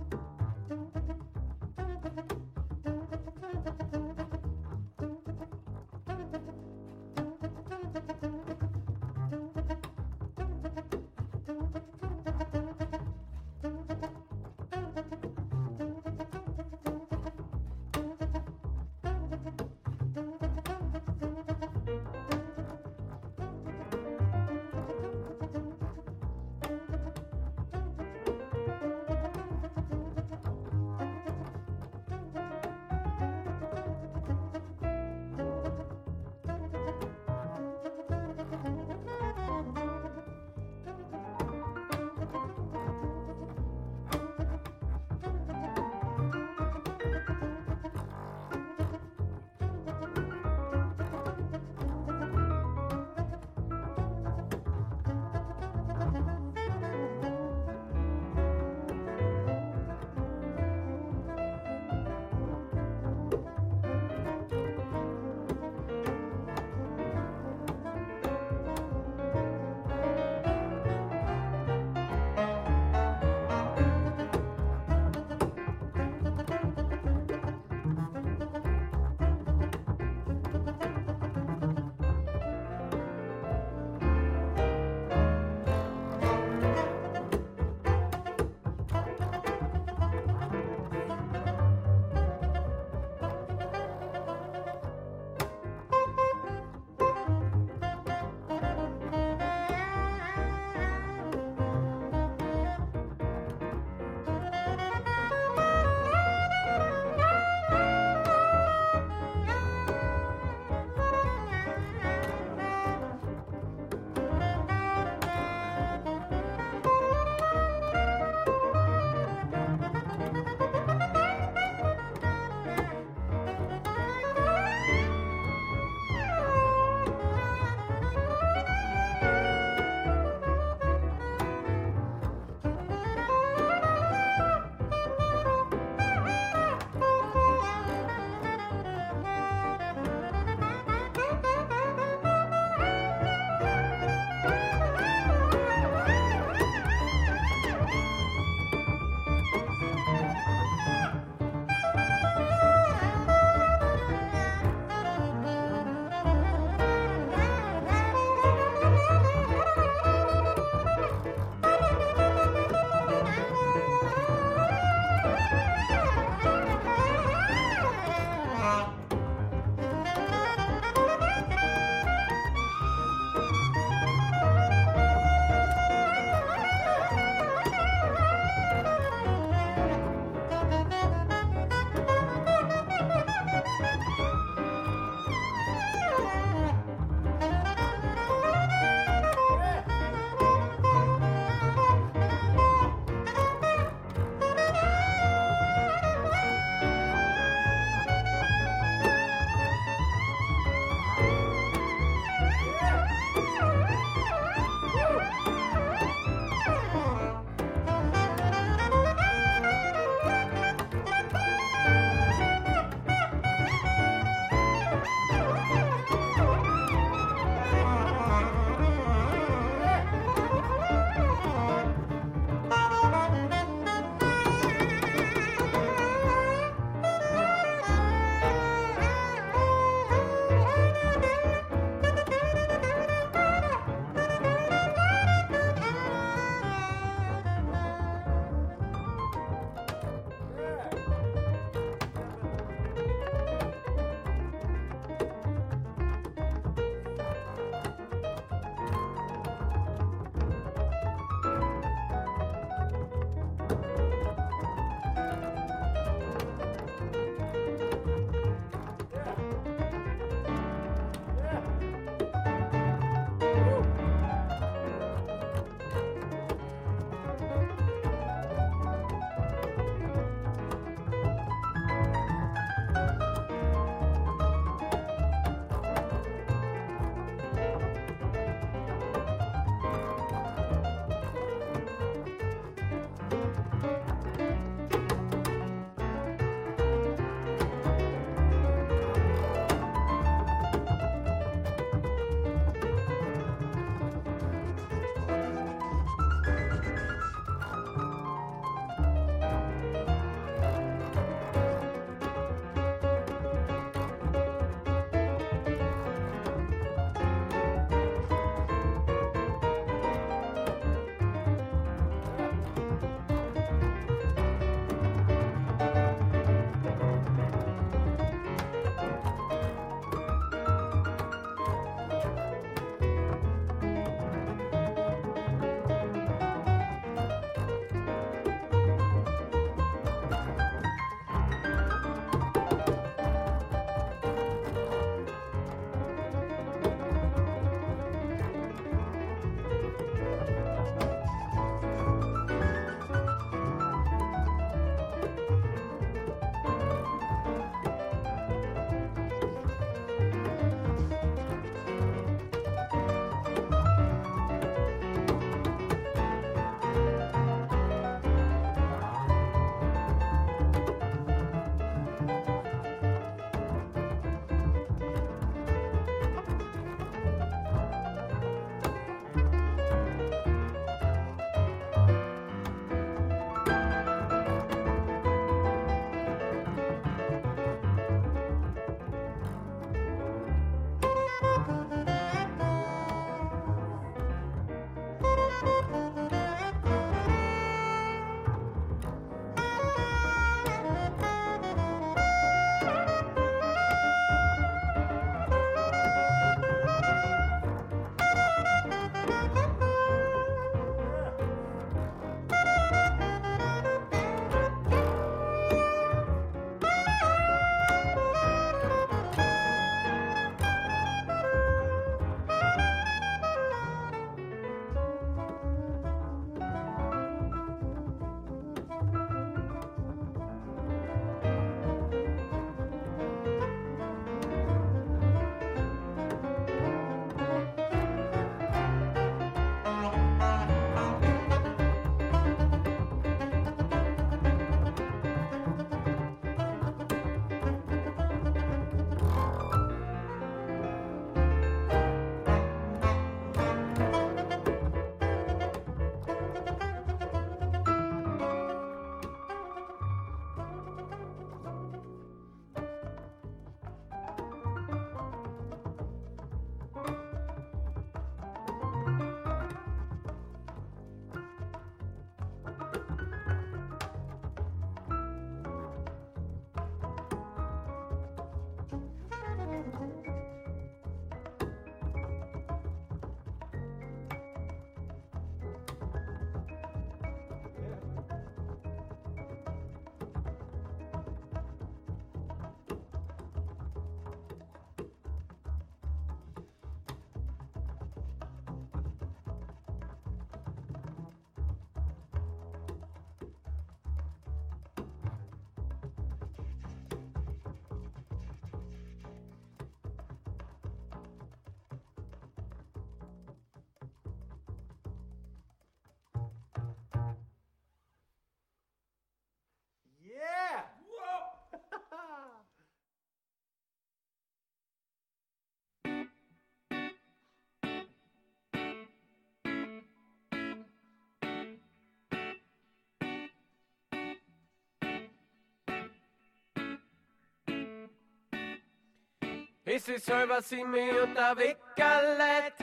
Es 529.94 530.08
ist 530.08 530.32
halber 530.32 530.62
sieben 530.62 530.94
und 531.22 531.36
der 531.36 531.58
Wecker 531.58 532.22
lädt. 532.38 532.76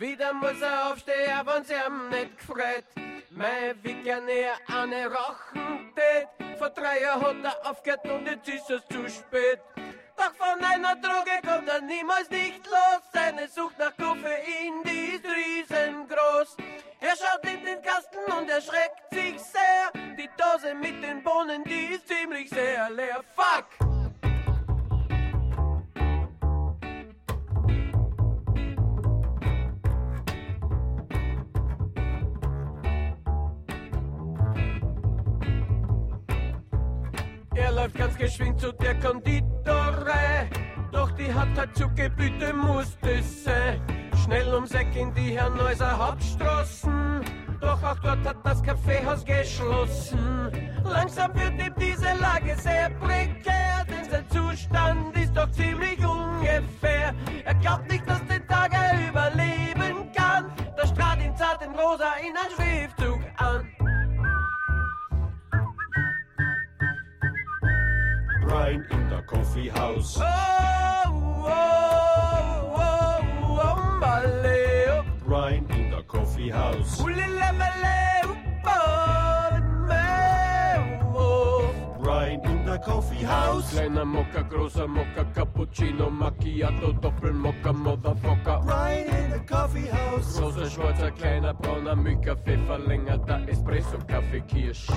Wieder 0.00 0.32
muss 0.32 0.60
er 0.60 0.90
aufstehen, 0.90 1.40
wenn's 1.44 1.70
ihm 1.70 2.08
nicht 2.08 2.38
gefreut. 2.38 2.84
Mein 3.30 3.84
Wecker 3.84 4.20
näher 4.22 4.56
eine 4.66 5.08
Rachen 5.08 5.94
tät. 5.94 6.58
Vor 6.58 6.70
drei 6.70 7.02
Jahren 7.02 7.46
hat 7.46 7.56
er 7.62 7.70
aufgehört 7.70 8.04
und 8.06 8.26
jetzt 8.26 8.48
ist 8.48 8.68
es 8.68 8.82
zu 8.88 9.08
spät. 9.08 9.60
Doch 10.16 10.34
von 10.34 10.58
einer 10.64 10.96
Droge 10.96 11.38
kommt 11.46 11.68
er 11.68 11.82
niemals 11.82 12.28
nicht 12.30 12.66
los. 12.66 13.02
Seine 13.12 13.46
Sucht 13.46 13.78
nach 13.78 13.96
Koffein, 13.96 14.82
die 14.84 15.14
ist 15.14 15.24
riesengroß. 15.24 16.56
Er 16.98 17.14
schaut 17.14 17.44
in 17.44 17.64
den 17.64 17.80
Kasten 17.80 18.32
und 18.36 18.50
erschreckt 18.50 19.12
sich 19.12 19.38
sehr. 19.38 19.92
Die 20.18 20.28
Dose 20.36 20.74
mit 20.74 21.00
den 21.00 21.22
Bohnen, 21.22 21.62
die 21.62 21.94
ist 21.94 22.08
ziemlich 22.08 22.50
sehr 22.50 22.90
leer. 22.90 23.22
Fuck! 23.36 23.85
Läuft 37.86 37.98
ganz 37.98 38.18
geschwind 38.18 38.60
zu 38.60 38.72
der 38.72 38.98
Konditorei, 38.98 40.50
doch 40.90 41.12
die 41.12 41.32
hat 41.32 41.56
halt 41.56 41.76
zu 41.76 41.88
Gebüte, 41.94 42.52
musste 42.52 43.22
sein. 43.22 43.80
Schnell 44.24 44.52
ums 44.54 44.72
Eck 44.72 44.96
in 44.96 45.14
die 45.14 45.38
Herneuser 45.38 45.96
Hauptstraßen, 45.96 47.20
doch 47.60 47.80
auch 47.84 47.98
dort 48.00 48.26
hat 48.26 48.38
das 48.44 48.60
Kaffeehaus 48.60 49.24
geschlossen. 49.24 50.50
Langsam 50.82 51.32
wird 51.34 51.64
ihm 51.64 51.74
diese 51.78 52.12
Lage 52.20 52.56
sehr 52.56 52.90
prekär, 52.90 53.86
denn 53.88 54.10
sein 54.10 54.24
Zustand 54.30 55.16
ist 55.16 55.36
doch 55.36 55.50
ziemlich 55.52 55.98
ungefähr. 56.04 57.14
Er 57.44 57.54
glaubt 57.54 57.88
nicht, 57.88 58.08
dass 58.08 58.24
den 58.26 58.44
Tag 58.48 58.72
er 58.72 59.08
überleben 59.08 60.10
kann, 60.12 60.50
da 60.76 60.86
strahlt 60.88 61.22
ihn 61.22 61.36
zart 61.36 61.62
in 61.62 61.70
rosa 61.70 62.14
in 62.20 62.34
ein 62.34 62.50
Schriftzug 62.56 63.20
an. 63.36 63.75
Brian 68.66 68.84
in 68.90 69.08
der 69.08 69.22
Coffee 69.22 69.70
House. 69.70 70.18
Oh, 70.18 70.24
oh, 71.44 71.52
oh, 72.74 73.20
oh, 73.44 73.76
Maleo. 74.00 75.04
Brian 75.24 75.64
in 75.70 75.90
der 75.92 76.02
Coffee 76.02 76.52
House. 76.52 77.00
Ulilamaleo, 77.00 78.36
Balmeo. 78.64 80.02
Brian 82.02 82.40
in 82.42 82.66
der 82.66 82.78
Coffee 82.78 83.24
House. 83.24 83.70
Kleiner 83.70 84.04
Mokka, 84.04 84.42
großer 84.42 84.88
Mokka, 84.88 85.22
Cappuccino, 85.32 86.10
Macchiato, 86.10 86.90
Doppelmokka, 86.92 87.72
Motherfucker. 87.72 88.62
Brian 88.66 89.06
in 89.06 89.30
der 89.30 89.46
Coffee 89.46 89.88
House. 89.92 90.40
Großer, 90.40 90.68
schwarzer, 90.68 91.12
kleiner, 91.12 91.54
brauner 91.54 91.94
Milchkaffee, 91.94 92.58
verlängerter 92.66 93.48
Espresso, 93.48 93.98
Kaffee, 94.08 94.40
Kirsch. 94.40 94.88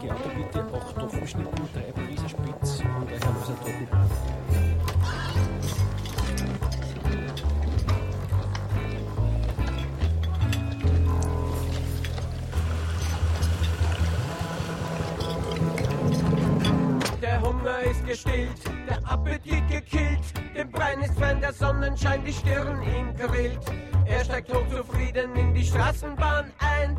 Macchiato 0.00 0.30
bitte, 0.34 0.64
acht 0.74 0.94
Topfenschnitten, 0.96 1.68
drei 1.74 1.92
Pariser 1.92 2.28
Spitz 2.30 2.80
und 2.80 3.12
ein 3.12 3.20
Herrloser 3.20 3.56
Trocken. 3.60 3.88
Der 17.20 17.42
Hunger 17.42 17.80
ist 17.80 18.06
gestillt, 18.06 18.48
der 18.88 18.98
Appetit 19.04 19.68
gekillt. 19.68 20.20
Dem 20.56 20.70
Brein 20.70 21.00
ist 21.02 21.18
fein 21.18 21.42
der 21.42 21.52
Sonnenschein, 21.52 22.24
die 22.24 22.32
Stirn 22.32 22.82
ihm 22.82 23.14
grillt. 23.16 23.60
Er 24.06 24.24
steigt 24.24 24.50
hochzufrieden 24.50 25.34
in 25.36 25.52
die 25.52 25.64
Straßenbahn 25.64 26.52
ein, 26.58 26.96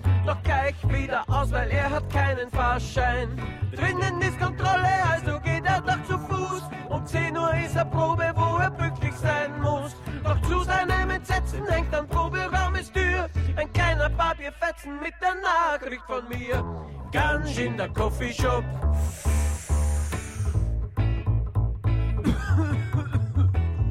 gleich 0.79 1.03
wieder 1.03 1.23
aus, 1.27 1.51
weil 1.51 1.69
er 1.69 1.89
hat 1.89 2.09
keinen 2.09 2.49
Fahrschein. 2.51 3.29
Drinnen 3.75 4.21
ist 4.21 4.39
Kontrolle, 4.39 4.89
also 5.09 5.39
geht 5.39 5.65
er 5.65 5.81
doch 5.81 6.03
zu 6.07 6.17
Fuß. 6.17 6.63
Um 6.89 7.05
10 7.05 7.37
Uhr 7.37 7.53
ist 7.55 7.75
er 7.75 7.85
Probe, 7.85 8.31
wo 8.35 8.57
er 8.57 8.71
pünktlich 8.71 9.13
sein 9.15 9.59
muss. 9.61 9.95
Doch 10.23 10.41
zu 10.41 10.63
seinem 10.63 11.09
Entsetzen 11.09 11.65
hängt 11.67 11.93
am 11.95 12.07
Proberaumes 12.07 12.91
Tür 12.91 13.29
ein 13.55 13.71
kleiner 13.73 14.09
Papierfetzen 14.09 14.99
mit 14.99 15.13
der 15.21 15.35
Nachricht 15.41 16.03
von 16.05 16.27
mir. 16.29 16.63
Ganz 17.11 17.57
in 17.57 17.77
der 17.77 17.89
Coffeeshop. 17.89 18.63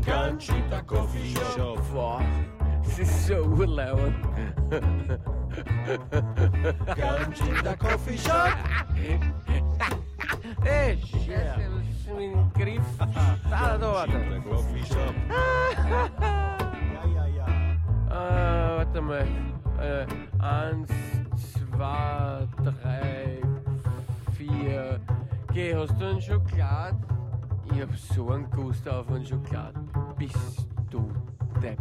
Ganz 0.06 0.48
in 0.48 0.70
der 0.70 0.82
Coffee 0.82 1.34
Shop. 2.90 2.96
Boah, 2.96 2.96
es 2.96 2.98
ist 2.98 3.26
so 3.26 3.34
urlaubend. 3.34 4.14
Ganz 6.96 7.40
in 7.40 7.64
der 7.64 7.76
Coffee 7.76 8.18
Shop. 8.18 8.50
Ey, 10.64 10.98
Chef, 10.98 11.58
im 12.18 12.52
Griff. 12.52 12.82
Da, 13.48 13.78
da, 13.78 14.04
In 14.04 14.30
der 14.30 14.40
Coffee 14.40 14.84
Shop. 14.84 15.14
Ja, 15.28 17.06
ja, 17.06 17.26
ja. 17.26 17.46
Äh, 18.08 18.76
warte 18.78 19.00
mal. 19.00 19.26
Äh, 19.80 20.06
eins, 20.42 20.90
zwei, 21.70 22.46
drei, 22.62 23.40
vier. 24.36 25.00
Geh, 25.52 25.74
hast 25.74 25.98
du 25.98 26.04
einen 26.04 26.20
Schokolad? 26.20 26.94
Ich 27.72 27.80
hab 27.80 27.96
so 27.96 28.30
einen 28.30 28.50
Gust 28.50 28.86
auf 28.88 29.08
einen 29.10 29.24
Schokolad. 29.24 29.74
Bist 30.18 30.66
du 30.90 31.10
depp. 31.62 31.78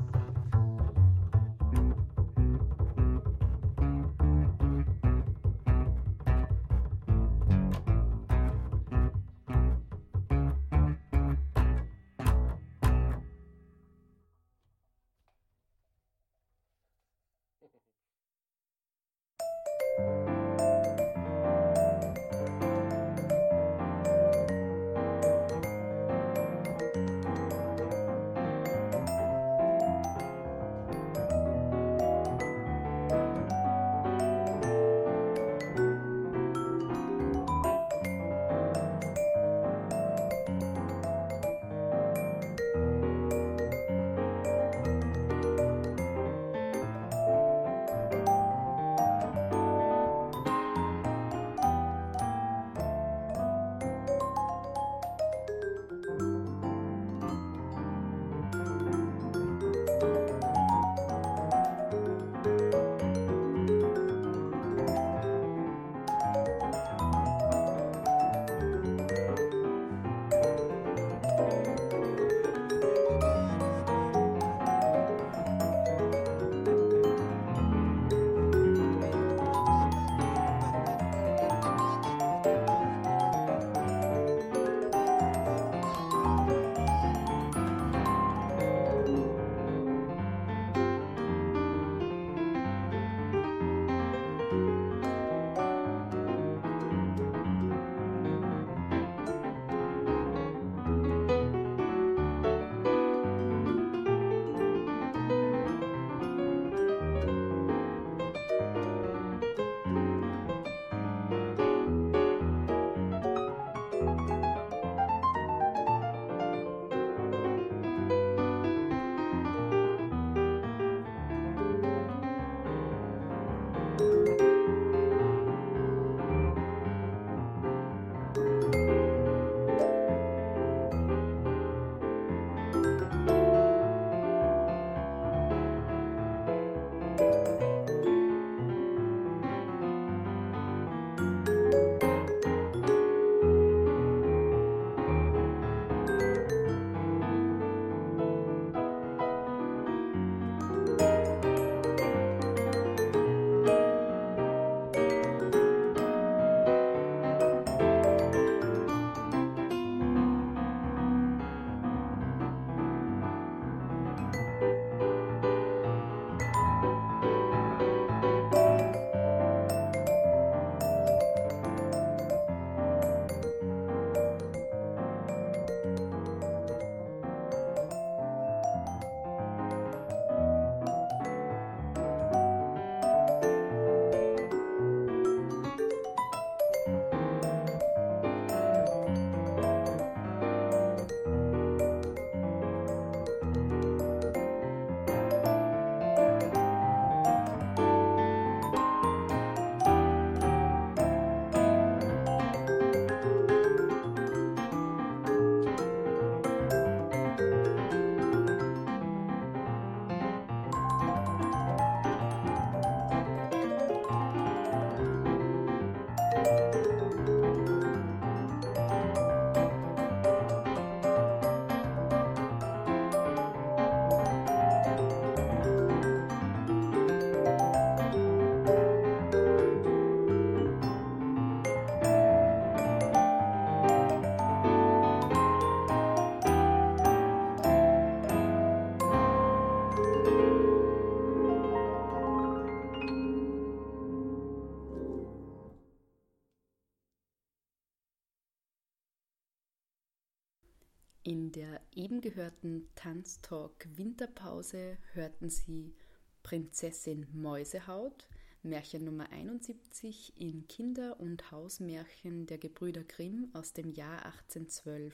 In 251.29 251.51
der 251.51 251.79
eben 251.93 252.21
gehörten 252.21 252.89
Tanztalk 252.95 253.87
Winterpause 253.95 254.97
hörten 255.13 255.51
Sie 255.51 255.93
Prinzessin 256.41 257.27
Mäusehaut, 257.33 258.27
Märchen 258.63 259.03
Nummer 259.03 259.29
71 259.31 260.33
in 260.37 260.67
Kinder- 260.67 261.19
und 261.19 261.51
Hausmärchen 261.51 262.47
der 262.47 262.57
Gebrüder 262.57 263.03
Grimm 263.03 263.47
aus 263.53 263.73
dem 263.73 263.91
Jahr 263.91 264.25
1812 264.25 265.13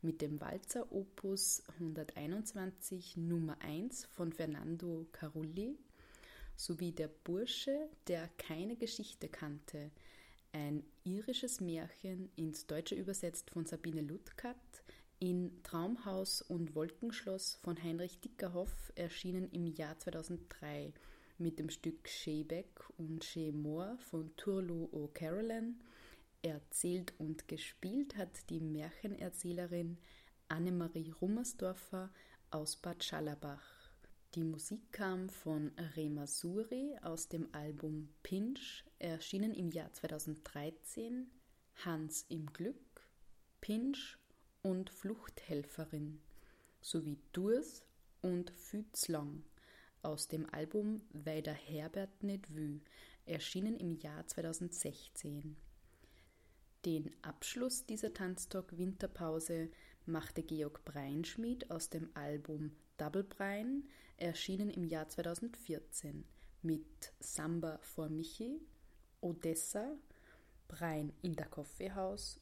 mit 0.00 0.22
dem 0.22 0.40
Walzer 0.40 0.90
Opus 0.90 1.62
121 1.74 3.18
Nummer 3.18 3.60
1 3.60 4.06
von 4.06 4.32
Fernando 4.32 5.08
Carulli 5.12 5.76
sowie 6.56 6.92
Der 6.92 7.08
Bursche, 7.08 7.90
der 8.06 8.30
keine 8.38 8.76
Geschichte 8.76 9.28
kannte, 9.28 9.90
ein 10.52 10.84
irisches 11.04 11.60
Märchen 11.60 12.30
ins 12.34 12.66
Deutsche 12.66 12.94
übersetzt 12.94 13.50
von 13.50 13.66
Sabine 13.66 14.00
Ludkat 14.00 14.56
in 15.20 15.62
Traumhaus 15.62 16.40
und 16.40 16.74
Wolkenschloss 16.74 17.58
von 17.62 17.80
Heinrich 17.82 18.20
Dickerhoff 18.20 18.90
erschienen 18.94 19.50
im 19.50 19.66
Jahr 19.66 19.98
2003 19.98 20.94
mit 21.36 21.58
dem 21.58 21.68
Stück 21.68 22.08
Shebeck 22.08 22.88
und 22.96 23.22
Shemore 23.22 23.98
von 23.98 24.34
Turlu 24.36 24.88
O'Carolan. 24.92 25.74
Erzählt 26.42 27.12
und 27.18 27.48
gespielt 27.48 28.16
hat 28.16 28.48
die 28.48 28.60
Märchenerzählerin 28.60 29.98
Annemarie 30.48 31.10
Rummersdorfer 31.10 32.10
aus 32.50 32.76
Bad 32.76 33.04
Schallerbach. 33.04 33.90
Die 34.34 34.44
Musik 34.44 34.90
kam 34.90 35.28
von 35.28 35.72
Rema 35.96 36.26
Suri 36.26 36.96
aus 37.02 37.28
dem 37.28 37.48
Album 37.52 38.08
Pinch, 38.22 38.84
erschienen 38.98 39.52
im 39.52 39.70
Jahr 39.70 39.92
2013, 39.92 41.30
Hans 41.84 42.24
im 42.30 42.46
Glück, 42.46 42.76
Pinch 43.60 44.16
und 44.62 44.90
Fluchthelferin 44.90 46.20
sowie 46.80 47.18
Durs 47.32 47.84
und 48.22 48.50
Fützlang 48.50 49.42
aus 50.02 50.28
dem 50.28 50.48
Album 50.52 51.02
Weil 51.12 51.42
der 51.42 51.54
Herbert 51.54 52.22
nicht 52.22 52.54
wü, 52.54 52.80
erschienen 53.26 53.76
im 53.76 53.94
Jahr 53.96 54.26
2016. 54.26 55.56
Den 56.84 57.10
Abschluss 57.22 57.84
dieser 57.84 58.14
Tanztalk 58.14 58.76
Winterpause 58.78 59.70
machte 60.06 60.42
Georg 60.42 60.84
Breinschmidt 60.84 61.70
aus 61.70 61.90
dem 61.90 62.08
Album 62.14 62.72
Double 62.96 63.24
Brein, 63.24 63.84
erschienen 64.16 64.70
im 64.70 64.84
Jahr 64.84 65.08
2014, 65.08 66.24
mit 66.62 67.12
Samba 67.20 67.78
vor 67.82 68.08
Michi, 68.08 68.60
Odessa, 69.20 69.96
Brein 70.68 71.12
in 71.22 71.34
der 71.34 71.46
Kaffeehaus 71.46 72.40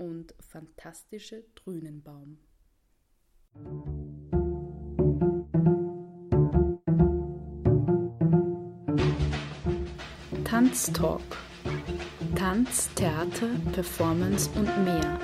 und 0.00 0.34
Fantastische 0.40 1.44
Drünenbaum. 1.54 2.38
Tanztalk. 10.44 11.20
Tanz, 12.34 12.88
Theater, 12.94 13.48
Performance 13.72 14.48
und 14.56 14.84
mehr. 14.84 15.18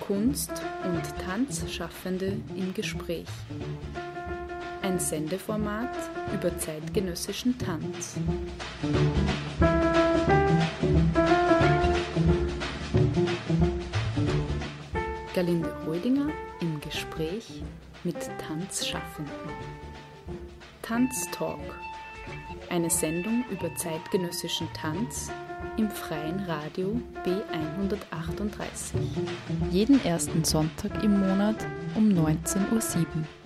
Kunst- 0.00 0.62
und 0.84 1.02
Tanzschaffende 1.24 2.40
im 2.56 2.72
Gespräch. 2.72 3.26
Ein 4.92 5.00
Sendeformat 5.00 5.88
über 6.34 6.54
zeitgenössischen 6.58 7.56
Tanz. 7.56 8.16
Galinde 15.34 15.74
Rödinger 15.86 16.28
im 16.60 16.78
Gespräch 16.82 17.62
mit 18.04 18.18
Tanzschaffenden. 18.46 19.32
Tanztalk. 20.82 21.58
Eine 22.68 22.90
Sendung 22.90 23.46
über 23.50 23.74
zeitgenössischen 23.74 24.68
Tanz 24.74 25.30
im 25.78 25.90
freien 25.90 26.40
Radio 26.40 27.00
B138. 27.24 28.92
Jeden 29.70 30.04
ersten 30.04 30.44
Sonntag 30.44 31.02
im 31.02 31.18
Monat 31.18 31.66
um 31.94 32.10
19.07 32.10 32.66
Uhr. 32.72 33.41